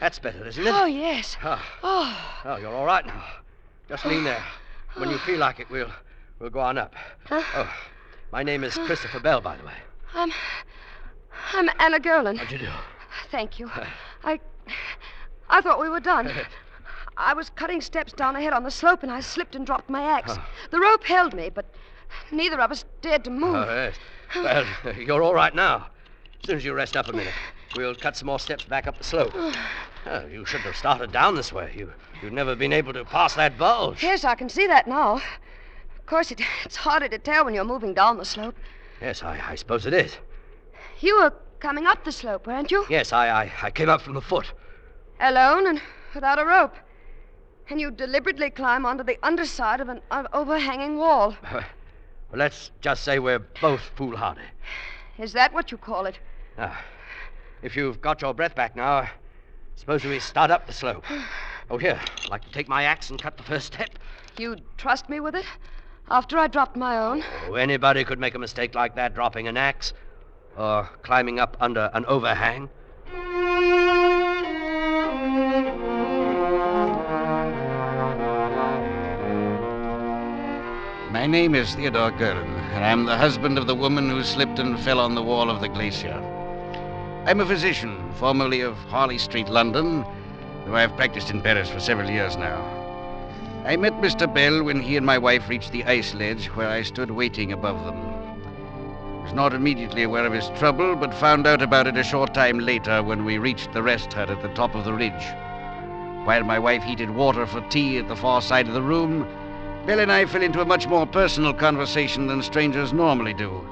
that's 0.00 0.18
better, 0.18 0.46
isn't 0.46 0.66
it? 0.66 0.70
Oh, 0.72 0.84
yes. 0.86 1.36
Oh, 1.44 1.60
Oh. 1.82 2.40
oh, 2.44 2.56
you're 2.56 2.74
all 2.74 2.84
right 2.86 3.04
now. 3.04 3.24
Just 3.88 4.04
lean 4.06 4.24
there. 4.24 4.42
When 4.96 5.10
you 5.10 5.18
feel 5.18 5.38
like 5.38 5.58
it, 5.60 5.68
we'll 5.70 5.90
we'll 6.38 6.50
go 6.50 6.60
on 6.60 6.78
up. 6.78 6.94
Huh? 7.26 7.42
Oh, 7.54 7.74
my 8.32 8.42
name 8.42 8.64
is 8.64 8.74
Christopher 8.74 9.20
Bell, 9.20 9.40
by 9.40 9.56
the 9.56 9.64
way. 9.64 9.74
I'm. 10.14 10.32
I'm 11.52 11.68
Anna 11.78 12.00
Gerlin. 12.00 12.36
How'd 12.36 12.50
you 12.50 12.58
do? 12.58 12.70
Thank 13.30 13.58
you. 13.58 13.68
Uh. 13.68 13.86
I. 14.24 14.40
I 15.50 15.60
thought 15.60 15.80
we 15.80 15.88
were 15.88 16.00
done. 16.00 16.26
Uh. 16.26 16.44
I 17.16 17.34
was 17.34 17.50
cutting 17.50 17.80
steps 17.82 18.12
down 18.12 18.36
ahead 18.36 18.54
on 18.54 18.62
the 18.62 18.70
slope 18.70 19.02
and 19.02 19.12
I 19.12 19.20
slipped 19.20 19.54
and 19.54 19.66
dropped 19.66 19.90
my 19.90 20.02
axe. 20.02 20.32
Oh. 20.34 20.44
The 20.70 20.80
rope 20.80 21.04
held 21.04 21.34
me, 21.34 21.50
but 21.50 21.66
neither 22.30 22.58
of 22.58 22.72
us 22.72 22.84
dared 23.02 23.24
to 23.24 23.30
move. 23.30 23.54
All 23.54 23.66
right. 23.66 23.94
Well, 24.34 24.64
you're 24.98 25.22
all 25.22 25.34
right 25.34 25.54
now. 25.54 25.88
As 26.42 26.46
soon 26.46 26.56
as 26.56 26.64
you 26.64 26.72
rest 26.72 26.96
up 26.96 27.08
a 27.08 27.12
minute, 27.12 27.34
we'll 27.76 27.94
cut 27.94 28.16
some 28.16 28.26
more 28.26 28.40
steps 28.40 28.64
back 28.64 28.86
up 28.86 28.96
the 28.96 29.04
slope. 29.04 29.32
Oh, 29.34 30.26
you 30.26 30.44
shouldn't 30.44 30.64
have 30.64 30.76
started 30.76 31.12
down 31.12 31.36
this 31.36 31.52
way. 31.52 31.72
You, 31.76 31.92
you've 32.22 32.32
never 32.32 32.56
been 32.56 32.72
able 32.72 32.92
to 32.94 33.04
pass 33.04 33.34
that 33.34 33.58
bulge. 33.58 34.02
Yes, 34.02 34.24
I 34.24 34.34
can 34.34 34.48
see 34.48 34.66
that 34.66 34.88
now. 34.88 35.20
Of 36.02 36.06
course, 36.06 36.30
it, 36.30 36.40
it's 36.64 36.76
harder 36.76 37.08
to 37.08 37.18
tell 37.18 37.44
when 37.44 37.54
you're 37.54 37.64
moving 37.64 37.94
down 37.94 38.18
the 38.18 38.24
slope. 38.24 38.56
Yes, 39.00 39.22
I, 39.22 39.40
I 39.48 39.54
suppose 39.54 39.86
it 39.86 39.94
is. 39.94 40.16
You 41.00 41.20
were 41.20 41.32
coming 41.60 41.86
up 41.86 42.04
the 42.04 42.12
slope, 42.12 42.46
weren't 42.46 42.70
you? 42.70 42.84
Yes, 42.90 43.12
I, 43.12 43.28
I, 43.28 43.52
I 43.62 43.70
came 43.70 43.88
up 43.88 44.02
from 44.02 44.14
the 44.14 44.20
foot. 44.20 44.52
Alone 45.20 45.66
and 45.66 45.80
without 46.14 46.38
a 46.38 46.44
rope. 46.44 46.74
And 47.70 47.80
you 47.80 47.90
deliberately 47.90 48.50
climb 48.50 48.84
onto 48.84 49.04
the 49.04 49.18
underside 49.22 49.80
of 49.80 49.88
an 49.88 50.00
uh, 50.10 50.24
overhanging 50.32 50.98
wall. 50.98 51.36
Well, 52.30 52.38
let's 52.38 52.70
just 52.80 53.04
say 53.04 53.18
we're 53.18 53.40
both 53.60 53.82
foolhardy. 53.94 54.40
Is 55.18 55.34
that 55.34 55.52
what 55.52 55.70
you 55.70 55.76
call 55.76 56.06
it? 56.06 56.18
Now, 56.56 56.74
if 57.60 57.76
you've 57.76 58.00
got 58.00 58.22
your 58.22 58.32
breath 58.32 58.54
back 58.54 58.74
now, 58.74 59.06
suppose 59.76 60.02
we 60.02 60.18
start 60.18 60.50
up 60.50 60.66
the 60.66 60.72
slope. 60.72 61.04
Oh, 61.70 61.78
here. 61.78 61.98
I'd 62.24 62.30
like 62.30 62.44
to 62.44 62.50
take 62.50 62.68
my 62.68 62.82
axe 62.84 63.08
and 63.08 63.22
cut 63.22 63.36
the 63.36 63.42
first 63.42 63.66
step. 63.66 63.90
You'd 64.36 64.62
trust 64.76 65.08
me 65.08 65.20
with 65.20 65.34
it? 65.34 65.46
After 66.12 66.38
I 66.38 66.46
dropped 66.46 66.76
my 66.76 66.98
own? 66.98 67.24
Oh, 67.48 67.54
anybody 67.54 68.04
could 68.04 68.20
make 68.20 68.34
a 68.34 68.38
mistake 68.38 68.74
like 68.74 68.96
that, 68.96 69.14
dropping 69.14 69.48
an 69.48 69.56
axe 69.56 69.94
or 70.58 70.90
climbing 71.02 71.40
up 71.40 71.56
under 71.58 71.88
an 71.94 72.04
overhang. 72.04 72.68
My 81.10 81.26
name 81.26 81.54
is 81.54 81.74
Theodore 81.74 82.10
Gerlin, 82.10 82.58
and 82.74 82.84
I'm 82.84 83.06
the 83.06 83.16
husband 83.16 83.56
of 83.56 83.66
the 83.66 83.74
woman 83.74 84.10
who 84.10 84.22
slipped 84.22 84.58
and 84.58 84.78
fell 84.78 85.00
on 85.00 85.14
the 85.14 85.22
wall 85.22 85.48
of 85.48 85.62
the 85.62 85.68
glacier. 85.70 86.12
I'm 87.24 87.40
a 87.40 87.46
physician, 87.46 88.12
formerly 88.16 88.60
of 88.60 88.76
Harley 88.90 89.16
Street, 89.16 89.48
London, 89.48 90.04
though 90.66 90.76
I've 90.76 90.94
practiced 90.94 91.30
in 91.30 91.40
Paris 91.40 91.70
for 91.70 91.80
several 91.80 92.10
years 92.10 92.36
now. 92.36 92.81
I 93.64 93.76
met 93.76 93.92
Mr. 94.00 94.32
Bell 94.32 94.64
when 94.64 94.82
he 94.82 94.96
and 94.96 95.06
my 95.06 95.18
wife 95.18 95.48
reached 95.48 95.70
the 95.70 95.84
ice 95.84 96.14
ledge 96.14 96.46
where 96.48 96.68
I 96.68 96.82
stood 96.82 97.12
waiting 97.12 97.52
above 97.52 97.84
them. 97.84 97.96
I 97.96 99.22
was 99.22 99.32
not 99.32 99.54
immediately 99.54 100.02
aware 100.02 100.26
of 100.26 100.32
his 100.32 100.48
trouble, 100.58 100.96
but 100.96 101.14
found 101.14 101.46
out 101.46 101.62
about 101.62 101.86
it 101.86 101.96
a 101.96 102.02
short 102.02 102.34
time 102.34 102.58
later 102.58 103.04
when 103.04 103.24
we 103.24 103.38
reached 103.38 103.72
the 103.72 103.82
rest 103.82 104.12
hut 104.12 104.30
at 104.30 104.42
the 104.42 104.48
top 104.48 104.74
of 104.74 104.84
the 104.84 104.92
ridge. 104.92 105.24
While 106.24 106.42
my 106.42 106.58
wife 106.58 106.82
heated 106.82 107.10
water 107.10 107.46
for 107.46 107.60
tea 107.60 107.98
at 107.98 108.08
the 108.08 108.16
far 108.16 108.42
side 108.42 108.66
of 108.66 108.74
the 108.74 108.82
room, 108.82 109.28
Bell 109.86 110.00
and 110.00 110.10
I 110.10 110.26
fell 110.26 110.42
into 110.42 110.60
a 110.60 110.64
much 110.64 110.88
more 110.88 111.06
personal 111.06 111.54
conversation 111.54 112.26
than 112.26 112.42
strangers 112.42 112.92
normally 112.92 113.32
do. 113.32 113.64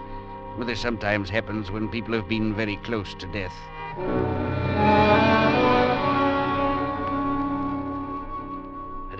But 0.57 0.69
this 0.69 0.81
sometimes 0.81 1.31
happens 1.31 1.73
when 1.73 1.89
people 1.89 2.15
have 2.15 2.29
been 2.29 2.55
very 2.55 2.77
close 2.77 3.13
to 3.15 3.27
death. 3.27 3.55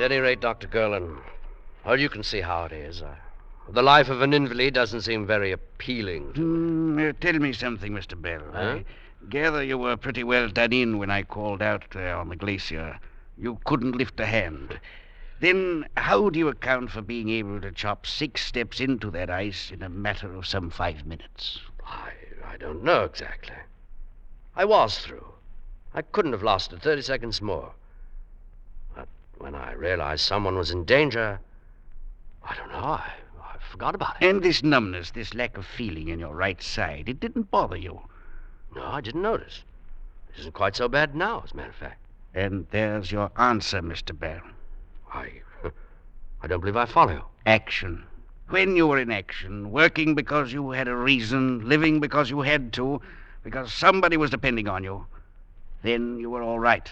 At 0.01 0.11
any 0.13 0.21
rate, 0.23 0.41
Dr. 0.41 0.67
Gerlin, 0.67 1.19
well, 1.85 2.01
you 2.01 2.09
can 2.09 2.23
see 2.23 2.41
how 2.41 2.65
it 2.65 2.73
is. 2.73 3.03
Uh, 3.03 3.17
the 3.69 3.83
life 3.83 4.09
of 4.09 4.23
an 4.23 4.33
invalid 4.33 4.73
doesn't 4.73 5.03
seem 5.03 5.27
very 5.27 5.53
appealing. 5.53 6.33
to 6.33 6.41
Hmm, 6.41 6.99
uh, 6.99 7.13
tell 7.21 7.35
me 7.39 7.53
something, 7.53 7.93
Mr. 7.93 8.19
Bell. 8.19 8.41
Huh? 8.51 8.59
I 8.59 8.85
gather 9.29 9.63
you 9.63 9.77
were 9.77 9.99
pretty 9.99 10.25
well 10.25 10.49
done 10.49 10.73
in 10.73 10.97
when 10.97 11.11
I 11.11 11.23
called 11.23 11.61
out 11.61 11.85
there 11.91 12.17
on 12.17 12.31
the 12.31 12.37
glacier. 12.37 12.99
You 13.37 13.59
couldn't 13.67 13.95
lift 13.95 14.19
a 14.21 14.25
hand. 14.25 14.81
Then 15.41 15.85
how 15.99 16.31
do 16.31 16.39
you 16.39 16.49
account 16.49 16.91
for 16.93 17.03
being 17.03 17.29
able 17.29 17.61
to 17.61 17.71
chop 17.71 18.07
six 18.07 18.43
steps 18.47 18.81
into 18.81 19.11
that 19.11 19.29
ice 19.29 19.71
in 19.71 19.83
a 19.83 19.91
matter 19.91 20.35
of 20.35 20.47
some 20.47 20.71
five 20.71 21.05
minutes? 21.05 21.61
I, 21.85 22.13
I 22.43 22.57
don't 22.57 22.83
know 22.83 23.05
exactly. 23.05 23.57
I 24.57 24.65
was 24.65 24.99
through. 24.99 25.35
I 25.93 26.01
couldn't 26.01 26.33
have 26.33 26.43
lasted 26.43 26.81
30 26.81 27.03
seconds 27.03 27.43
more. 27.43 27.75
When 29.41 29.55
I 29.55 29.73
realized 29.73 30.21
someone 30.21 30.59
was 30.59 30.71
in 30.71 30.85
danger, 30.85 31.41
I 32.45 32.55
don't 32.57 32.71
know, 32.71 32.85
I, 32.85 33.11
I 33.41 33.57
forgot 33.71 33.95
about 33.95 34.21
it. 34.21 34.29
And 34.29 34.43
this 34.43 34.63
numbness, 34.63 35.13
this 35.13 35.33
lack 35.33 35.57
of 35.57 35.65
feeling 35.65 36.09
in 36.09 36.19
your 36.19 36.35
right 36.35 36.63
side, 36.63 37.09
it 37.09 37.21
didn't 37.21 37.51
bother 37.51 37.79
you. 37.79 38.03
No, 38.77 38.85
I 38.85 39.01
didn't 39.01 39.23
notice. 39.23 39.63
It 40.29 40.41
isn't 40.41 40.53
quite 40.53 40.77
so 40.77 40.89
bad 40.89 41.15
now, 41.15 41.43
as 41.43 41.53
a 41.53 41.57
matter 41.57 41.71
of 41.71 41.75
fact. 41.75 42.03
And 42.35 42.67
there's 42.71 43.11
your 43.11 43.31
answer, 43.39 43.81
Mr. 43.81 44.17
Bell. 44.17 44.43
I, 45.11 45.41
I 46.43 46.47
don't 46.47 46.61
believe 46.61 46.77
I 46.77 46.85
follow 46.85 47.13
you. 47.13 47.25
Action. 47.47 48.05
When 48.51 48.77
you 48.77 48.89
were 48.89 48.99
in 48.99 49.11
action, 49.11 49.71
working 49.71 50.15
because 50.15 50.53
you 50.53 50.73
had 50.73 50.87
a 50.87 50.95
reason, 50.95 51.67
living 51.67 51.99
because 51.99 52.29
you 52.29 52.43
had 52.43 52.75
to, 52.75 53.01
because 53.43 53.73
somebody 53.73 54.19
was 54.19 54.29
depending 54.29 54.69
on 54.69 54.85
you, 54.85 55.07
then 55.83 56.19
you 56.19 56.29
were 56.29 56.43
all 56.43 56.61
right. 56.61 56.91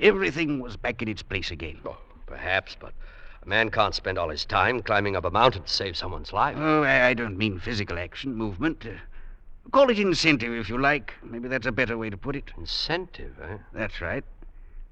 Everything 0.00 0.60
was 0.60 0.76
back 0.76 1.02
in 1.02 1.08
its 1.08 1.22
place 1.22 1.50
again. 1.50 1.80
Oh, 1.84 1.96
perhaps, 2.26 2.76
but 2.78 2.92
a 3.42 3.48
man 3.48 3.70
can't 3.70 3.94
spend 3.94 4.18
all 4.18 4.28
his 4.28 4.44
time 4.44 4.82
climbing 4.82 5.16
up 5.16 5.24
a 5.24 5.30
mountain 5.30 5.62
to 5.62 5.68
save 5.68 5.96
someone's 5.96 6.32
life. 6.32 6.56
Oh, 6.58 6.82
I 6.82 7.08
I 7.08 7.14
don't 7.14 7.38
mean 7.38 7.58
physical 7.58 7.98
action, 7.98 8.34
movement. 8.34 8.84
Uh, 8.84 8.98
call 9.70 9.88
it 9.90 9.98
incentive 9.98 10.52
if 10.52 10.68
you 10.68 10.78
like. 10.78 11.14
Maybe 11.22 11.48
that's 11.48 11.66
a 11.66 11.72
better 11.72 11.96
way 11.96 12.10
to 12.10 12.16
put 12.16 12.36
it. 12.36 12.52
Incentive, 12.58 13.36
eh? 13.42 13.58
That's 13.72 14.00
right. 14.00 14.24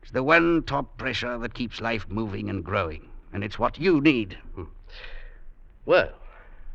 It's 0.03 0.13
the 0.13 0.23
one 0.23 0.63
top 0.63 0.97
pressure 0.99 1.39
that 1.39 1.55
keeps 1.55 1.81
life 1.81 2.07
moving 2.09 2.49
and 2.49 2.65
growing. 2.65 3.09
And 3.33 3.43
it's 3.43 3.59
what 3.59 3.79
you 3.79 4.01
need. 4.01 4.39
Well, 5.87 6.13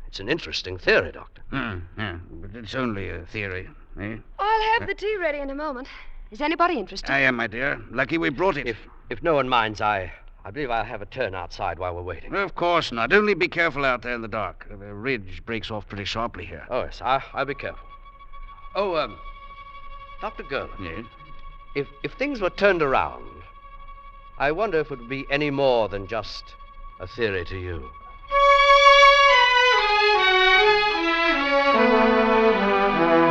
it's 0.06 0.20
an 0.20 0.28
interesting 0.28 0.78
theory, 0.78 1.12
Doctor. 1.12 1.42
Hmm, 1.50 1.78
yeah, 1.98 2.18
but 2.30 2.54
it's 2.54 2.74
only 2.74 3.08
a 3.08 3.24
theory, 3.26 3.68
eh? 4.00 4.16
I'll 4.38 4.78
have 4.78 4.88
the 4.88 4.94
tea 4.94 5.16
ready 5.16 5.38
in 5.38 5.50
a 5.50 5.54
moment. 5.54 5.88
Is 6.30 6.40
anybody 6.40 6.78
interested? 6.78 7.10
I 7.10 7.20
am, 7.20 7.36
my 7.36 7.46
dear. 7.46 7.80
Lucky 7.90 8.16
we 8.18 8.28
brought 8.30 8.56
it. 8.56 8.66
If 8.66 8.76
if 9.08 9.22
no 9.22 9.34
one 9.34 9.48
minds, 9.48 9.80
I 9.80 10.12
I 10.44 10.50
believe 10.50 10.70
I'll 10.70 10.84
have 10.84 11.02
a 11.02 11.06
turn 11.06 11.34
outside 11.34 11.78
while 11.78 11.94
we're 11.94 12.02
waiting. 12.02 12.34
Of 12.34 12.54
course 12.54 12.92
not. 12.92 13.12
Only 13.12 13.34
be 13.34 13.48
careful 13.48 13.84
out 13.84 14.02
there 14.02 14.14
in 14.14 14.22
the 14.22 14.28
dark. 14.28 14.66
The 14.68 14.76
ridge 14.94 15.42
breaks 15.44 15.70
off 15.70 15.88
pretty 15.88 16.04
sharply 16.04 16.44
here. 16.46 16.66
Oh 16.70 16.82
yes, 16.82 17.00
I, 17.02 17.22
I'll 17.34 17.44
be 17.44 17.54
careful. 17.54 17.86
Oh, 18.76 18.94
um, 18.96 19.18
Doctor 20.20 20.44
Gerlin, 20.44 20.78
Yes? 20.80 21.06
if 21.74 21.88
if 22.04 22.12
things 22.12 22.40
were 22.40 22.50
turned 22.50 22.82
around, 22.82 23.42
I 24.38 24.52
wonder 24.52 24.78
if 24.78 24.90
it 24.92 24.98
would 25.00 25.08
be 25.08 25.26
any 25.30 25.50
more 25.50 25.88
than 25.88 26.06
just 26.06 26.44
a 27.00 27.06
theory 27.08 27.44
to 27.46 27.58
you. 27.58 27.90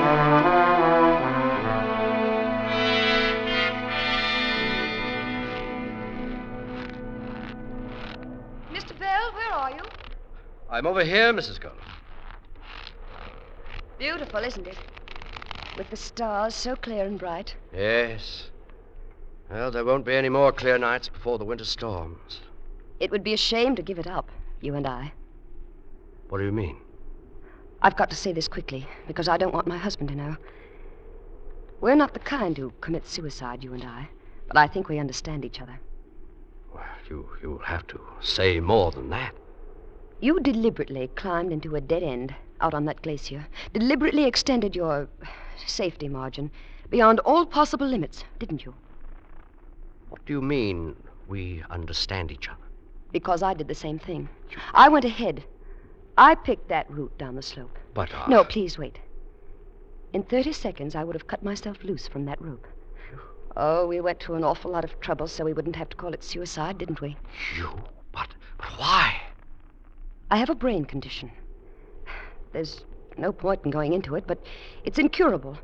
I'm 10.72 10.86
over 10.86 11.04
here, 11.04 11.34
Mrs. 11.34 11.60
Gerlin. 11.60 11.78
Beautiful, 13.98 14.44
isn't 14.44 14.68
it? 14.68 14.78
With 15.78 15.90
the 15.90 15.98
stars 15.98 16.54
so 16.54 16.76
clear 16.76 17.06
and 17.06 17.18
bright. 17.18 17.56
Yes. 17.74 18.50
Well, 19.50 19.72
there 19.72 19.84
won't 19.84 20.06
be 20.06 20.14
any 20.14 20.30
more 20.30 20.52
clear 20.52 20.78
nights 20.78 21.10
before 21.10 21.40
the 21.40 21.46
winter 21.46 21.66
storms. 21.66 22.42
It 23.00 23.10
would 23.10 23.24
be 23.24 23.34
a 23.34 23.38
shame 23.38 23.76
to 23.78 23.82
give 23.82 23.98
it 23.98 24.06
up, 24.06 24.30
you 24.62 24.76
and 24.76 24.86
I. 24.86 25.14
What 26.30 26.38
do 26.38 26.46
you 26.46 26.52
mean? 26.52 26.78
I've 27.82 27.96
got 27.96 28.12
to 28.12 28.16
say 28.16 28.32
this 28.32 28.48
quickly 28.48 28.88
because 29.08 29.28
I 29.28 29.38
don't 29.38 29.54
want 29.54 29.68
my 29.68 29.78
husband 29.78 30.10
to 30.10 30.16
know. 30.16 30.38
We're 31.82 31.96
not 31.96 32.14
the 32.14 32.20
kind 32.20 32.56
who 32.58 32.74
commit 32.82 33.08
suicide, 33.08 33.64
you 33.64 33.74
and 33.74 33.84
I, 33.84 34.10
but 34.48 34.58
I 34.58 34.68
think 34.68 34.88
we 34.88 35.00
understand 35.00 35.46
each 35.46 35.62
other. 35.62 35.80
Well, 36.74 36.84
you, 37.10 37.28
you'll 37.42 37.60
have 37.60 37.88
to 37.88 38.00
say 38.22 38.60
more 38.60 38.92
than 38.92 39.10
that. 39.10 39.34
You 40.22 40.40
deliberately 40.42 41.10
climbed 41.16 41.54
into 41.54 41.76
a 41.76 41.82
dead 41.82 42.04
end 42.04 42.36
out 42.60 42.74
on 42.74 42.86
that 42.86 43.02
glacier, 43.02 43.48
deliberately 43.74 44.26
extended 44.26 44.76
your 44.76 45.08
safety 45.66 46.10
margin 46.10 46.52
beyond 46.90 47.20
all 47.22 47.46
possible 47.46 47.88
limits, 47.88 48.26
didn't 48.38 48.66
you? 48.66 48.74
What 50.10 50.26
do 50.26 50.34
you 50.34 50.42
mean 50.42 50.96
we 51.28 51.64
understand 51.70 52.32
each 52.32 52.50
other? 52.50 52.58
Because 53.14 53.42
I 53.44 53.54
did 53.54 53.68
the 53.70 53.76
same 53.76 53.98
thing. 53.98 54.28
I 54.74 54.90
went 54.90 55.06
ahead. 55.06 55.44
I 56.18 56.36
picked 56.36 56.68
that 56.68 56.92
route 56.92 57.18
down 57.18 57.36
the 57.36 57.42
slope. 57.42 57.78
But 57.94 58.14
uh, 58.14 58.28
No, 58.28 58.44
please 58.44 58.78
wait. 58.78 59.00
In 60.12 60.24
30 60.24 60.52
seconds, 60.52 60.96
I 60.96 61.04
would 61.04 61.16
have 61.16 61.28
cut 61.28 61.44
myself 61.44 61.78
loose 61.84 62.08
from 62.08 62.26
that 62.26 62.42
rope. 62.42 62.68
Oh, 63.56 63.88
we 63.88 64.02
went 64.02 64.20
to 64.22 64.36
an 64.36 64.44
awful 64.44 64.72
lot 64.72 64.84
of 64.84 65.00
trouble 65.00 65.28
so 65.28 65.46
we 65.46 65.54
wouldn't 65.54 65.76
have 65.76 65.90
to 65.90 65.98
call 65.98 66.14
it 66.14 66.24
suicide, 66.24 66.78
didn't 66.78 67.00
we? 67.02 67.16
you. 67.58 67.70
But, 68.12 68.28
but 68.58 68.68
why? 68.78 69.22
I 70.32 70.38
have 70.38 70.50
a 70.50 70.56
brain 70.56 70.86
condition. 70.86 71.32
There's 72.54 72.84
no 73.18 73.32
point 73.32 73.62
in 73.66 73.72
going 73.72 73.94
into 73.94 74.16
it, 74.16 74.26
but 74.28 74.40
it's 74.84 75.00
incurable. 75.00 75.58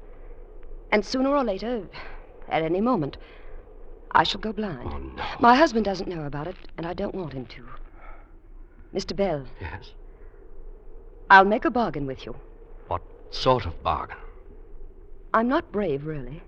And 0.92 1.06
sooner 1.06 1.30
or 1.30 1.44
later, 1.44 1.84
at 2.50 2.64
any 2.64 2.82
moment, 2.82 3.18
I 4.12 4.24
shall 4.24 4.42
go 4.42 4.54
blind. 4.54 4.90
Oh, 4.92 4.98
no. 4.98 5.24
My 5.40 5.56
husband 5.56 5.86
doesn't 5.86 6.10
know 6.10 6.26
about 6.26 6.48
it, 6.48 6.56
and 6.78 6.86
I 6.86 6.94
don't 6.94 7.16
want 7.16 7.34
him 7.34 7.46
to. 7.48 7.64
Mr. 8.94 9.16
Bell, 9.16 9.46
Yes. 9.60 9.92
I'll 11.30 11.46
make 11.46 11.66
a 11.66 11.72
bargain 11.72 12.06
with 12.06 12.26
you. 12.26 12.36
What 12.88 13.02
sort 13.32 13.66
of 13.66 13.84
bargain? 13.84 14.18
I'm 15.34 15.48
not 15.48 15.72
brave, 15.72 16.06
really. 16.06 16.42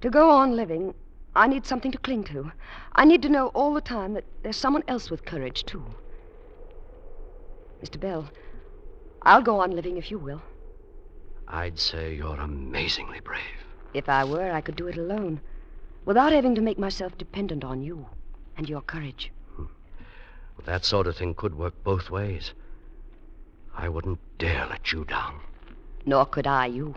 To 0.00 0.08
go 0.08 0.30
on 0.30 0.56
living, 0.56 0.94
I 1.34 1.46
need 1.46 1.66
something 1.66 1.92
to 1.92 1.98
cling 1.98 2.24
to. 2.24 2.52
I 2.94 3.04
need 3.04 3.22
to 3.22 3.28
know 3.28 3.48
all 3.48 3.74
the 3.74 3.80
time 3.80 4.14
that 4.14 4.24
there's 4.42 4.56
someone 4.56 4.84
else 4.88 5.10
with 5.10 5.24
courage, 5.24 5.64
too. 5.64 5.84
Mr. 7.82 7.98
Bell, 7.98 8.28
I'll 9.22 9.42
go 9.42 9.60
on 9.60 9.72
living 9.72 9.96
if 9.96 10.10
you 10.10 10.18
will. 10.18 10.42
I'd 11.48 11.78
say 11.78 12.14
you're 12.14 12.40
amazingly 12.40 13.20
brave. 13.20 13.66
If 13.92 14.08
I 14.08 14.24
were, 14.24 14.52
I 14.52 14.60
could 14.60 14.76
do 14.76 14.86
it 14.86 14.96
alone, 14.96 15.40
without 16.04 16.32
having 16.32 16.54
to 16.54 16.60
make 16.60 16.78
myself 16.78 17.18
dependent 17.18 17.64
on 17.64 17.82
you 17.82 18.06
and 18.56 18.68
your 18.68 18.80
courage. 18.80 19.30
Hmm. 19.56 19.64
But 20.56 20.66
that 20.66 20.84
sort 20.84 21.06
of 21.06 21.16
thing 21.16 21.34
could 21.34 21.56
work 21.56 21.74
both 21.82 22.10
ways. 22.10 22.52
I 23.76 23.88
wouldn't 23.88 24.20
dare 24.38 24.66
let 24.66 24.92
you 24.92 25.04
down. 25.04 25.40
Nor 26.06 26.26
could 26.26 26.46
I 26.46 26.66
you. 26.66 26.94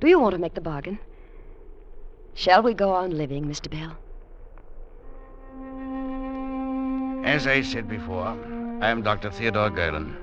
Do 0.00 0.08
you 0.08 0.20
want 0.20 0.32
to 0.32 0.40
make 0.40 0.54
the 0.54 0.60
bargain? 0.60 0.98
Shall 2.34 2.62
we 2.62 2.74
go 2.74 2.92
on 2.92 3.16
living, 3.16 3.46
Mr. 3.46 3.70
Bell? 3.70 3.96
As 7.24 7.46
I 7.46 7.62
said 7.62 7.88
before, 7.88 8.36
I 8.78 8.90
am 8.90 9.00
Dr. 9.00 9.30
Theodore 9.30 9.70
Gerlin, 9.70 10.14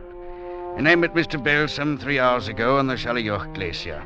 and 0.77 0.87
I 0.87 0.93
met 0.93 1.15
Mr. 1.15 1.43
Bell 1.43 1.67
some 1.67 1.97
three 1.97 2.19
hours 2.19 2.47
ago 2.47 2.77
on 2.77 2.85
the 2.85 2.93
Shalioch 2.93 3.51
Glacier. 3.55 4.03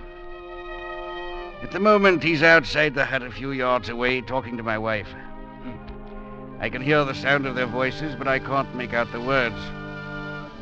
At 1.61 1.71
the 1.71 1.81
moment, 1.81 2.23
he's 2.23 2.41
outside 2.41 2.95
the 2.95 3.03
hut 3.03 3.23
a 3.23 3.29
few 3.29 3.51
yards 3.51 3.89
away 3.89 4.21
talking 4.21 4.55
to 4.55 4.63
my 4.63 4.77
wife. 4.77 5.09
Hmm. 5.63 6.61
I 6.61 6.69
can 6.69 6.81
hear 6.81 7.03
the 7.03 7.13
sound 7.13 7.45
of 7.45 7.55
their 7.55 7.65
voices, 7.65 8.15
but 8.15 8.29
I 8.29 8.39
can't 8.39 8.73
make 8.73 8.93
out 8.93 9.11
the 9.11 9.19
words. 9.19 9.59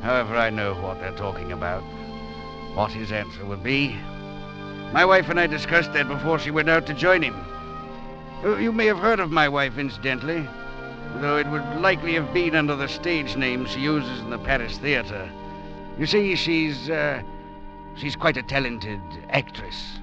However, 0.02 0.36
I 0.36 0.50
know 0.50 0.74
what 0.74 1.00
they're 1.00 1.12
talking 1.12 1.52
about, 1.52 1.84
what 2.74 2.91
his 2.91 3.12
answer 3.12 3.45
will 3.45 3.58
be. 3.58 3.95
My 4.93 5.06
wife 5.06 5.30
and 5.30 5.39
I 5.39 5.45
discussed 5.45 5.93
that 5.93 6.08
before 6.08 6.39
she 6.39 6.50
went 6.50 6.69
out 6.69 6.88
to 6.88 6.95
join 6.95 7.21
him. 7.21 7.36
You 8.43 8.71
may 8.71 8.88
have 8.88 8.98
heard 8.98 9.19
of 9.19 9.30
my 9.30 9.48
wife, 9.48 9.78
incidentally, 9.78 10.48
though 11.21 11.38
it 11.38 11.47
would 11.47 11.65
likely 11.78 12.13
have 12.13 12.34
been 12.34 12.56
under 12.56 12.75
the 12.75 12.88
stage 12.88 13.36
name 13.36 13.65
she 13.65 13.80
uses 13.80 14.19
in 14.19 14.30
the 14.30 14.38
Paris 14.38 14.78
theater. 14.78 15.30
You 15.97 16.06
see, 16.06 16.36
she's, 16.36 16.89
uh, 16.89 17.21
she's 17.95 18.15
quite 18.15 18.38
a 18.38 18.43
talented 18.43 19.01
actress. 19.30 19.99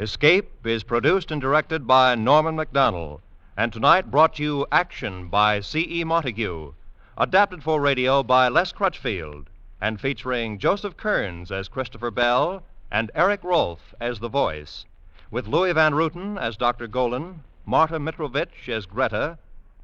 Escape 0.00 0.64
is 0.64 0.84
produced 0.84 1.32
and 1.32 1.40
directed 1.40 1.84
by 1.84 2.14
Norman 2.14 2.54
Macdonnell, 2.54 3.20
and 3.56 3.72
tonight 3.72 4.12
brought 4.12 4.38
you 4.38 4.64
Action 4.70 5.26
by 5.26 5.58
C.E. 5.58 6.04
Montague, 6.04 6.72
adapted 7.16 7.64
for 7.64 7.80
radio 7.80 8.22
by 8.22 8.46
Les 8.46 8.70
Crutchfield, 8.70 9.48
and 9.80 10.00
featuring 10.00 10.56
Joseph 10.56 10.96
Kearns 10.96 11.50
as 11.50 11.66
Christopher 11.66 12.12
Bell 12.12 12.62
and 12.92 13.10
Eric 13.12 13.42
Rolfe 13.42 13.92
as 14.00 14.20
the 14.20 14.28
voice, 14.28 14.86
with 15.32 15.48
Luis 15.48 15.74
Van 15.74 15.96
Rooten 15.96 16.38
as 16.38 16.56
Dr. 16.56 16.86
Golan, 16.86 17.42
Marta 17.66 17.98
Mitrovich 17.98 18.68
as 18.68 18.86
Greta, 18.86 19.36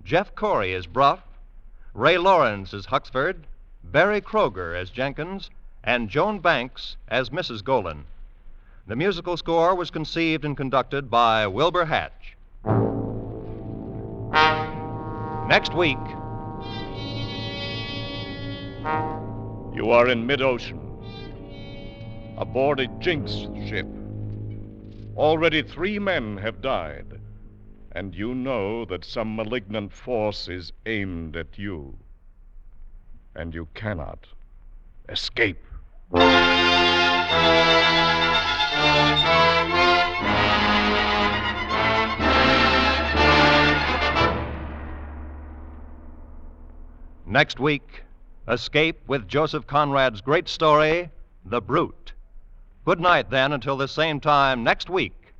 Jeff 0.04 0.32
Corey 0.36 0.74
as 0.74 0.86
Bruff, 0.86 1.24
Ray 1.92 2.18
Lawrence 2.18 2.72
as 2.72 2.86
Huxford, 2.86 3.48
Berry 3.82 4.20
Kroeger 4.20 4.80
as 4.80 4.90
Jenkins, 4.90 5.50
and 5.82 6.08
Joan 6.08 6.38
Banks 6.38 6.96
as 7.08 7.30
Mrs. 7.30 7.64
Golan. 7.64 8.04
The 8.86 8.96
musical 8.96 9.38
score 9.38 9.74
was 9.74 9.90
conceived 9.90 10.44
and 10.44 10.54
conducted 10.54 11.10
by 11.10 11.46
Wilbur 11.46 11.86
Hatch. 11.86 12.36
Next 15.48 15.74
week, 15.74 15.98
You 19.74 19.90
are 19.90 20.08
in 20.08 20.26
mid 20.26 20.42
ocean, 20.42 20.78
aboard 22.36 22.78
a 22.78 22.86
Jinx 23.00 23.32
ship. 23.66 23.86
Already 25.16 25.62
three 25.62 25.98
men 25.98 26.36
have 26.36 26.60
died, 26.60 27.20
and 27.92 28.14
you 28.14 28.34
know 28.34 28.84
that 28.84 29.04
some 29.04 29.34
malignant 29.34 29.92
force 29.92 30.46
is 30.48 30.72
aimed 30.84 31.36
at 31.36 31.58
you. 31.58 31.96
And 33.34 33.54
you 33.54 33.66
cannot 33.74 34.26
escape. 35.08 35.64
Next 47.34 47.58
week, 47.58 48.04
Escape 48.48 49.00
with 49.08 49.26
Joseph 49.26 49.66
Conrad's 49.66 50.20
great 50.20 50.48
story, 50.48 51.10
The 51.44 51.60
Brute. 51.60 52.12
Good 52.84 53.00
night, 53.00 53.28
then, 53.28 53.52
until 53.52 53.76
the 53.76 53.88
same 53.88 54.20
time 54.20 54.62
next 54.62 54.88
week, 54.88 55.34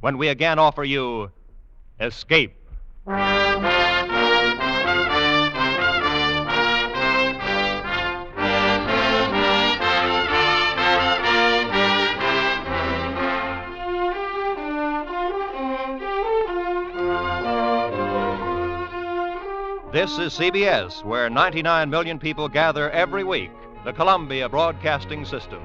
when 0.00 0.18
we 0.18 0.28
again 0.28 0.58
offer 0.58 0.84
you 0.84 1.30
Escape. 1.98 2.54
This 19.92 20.18
is 20.18 20.38
CBS, 20.38 21.04
where 21.04 21.28
99 21.28 21.90
million 21.90 22.20
people 22.20 22.48
gather 22.48 22.92
every 22.92 23.24
week, 23.24 23.50
the 23.84 23.92
Columbia 23.92 24.48
Broadcasting 24.48 25.24
System. 25.24 25.60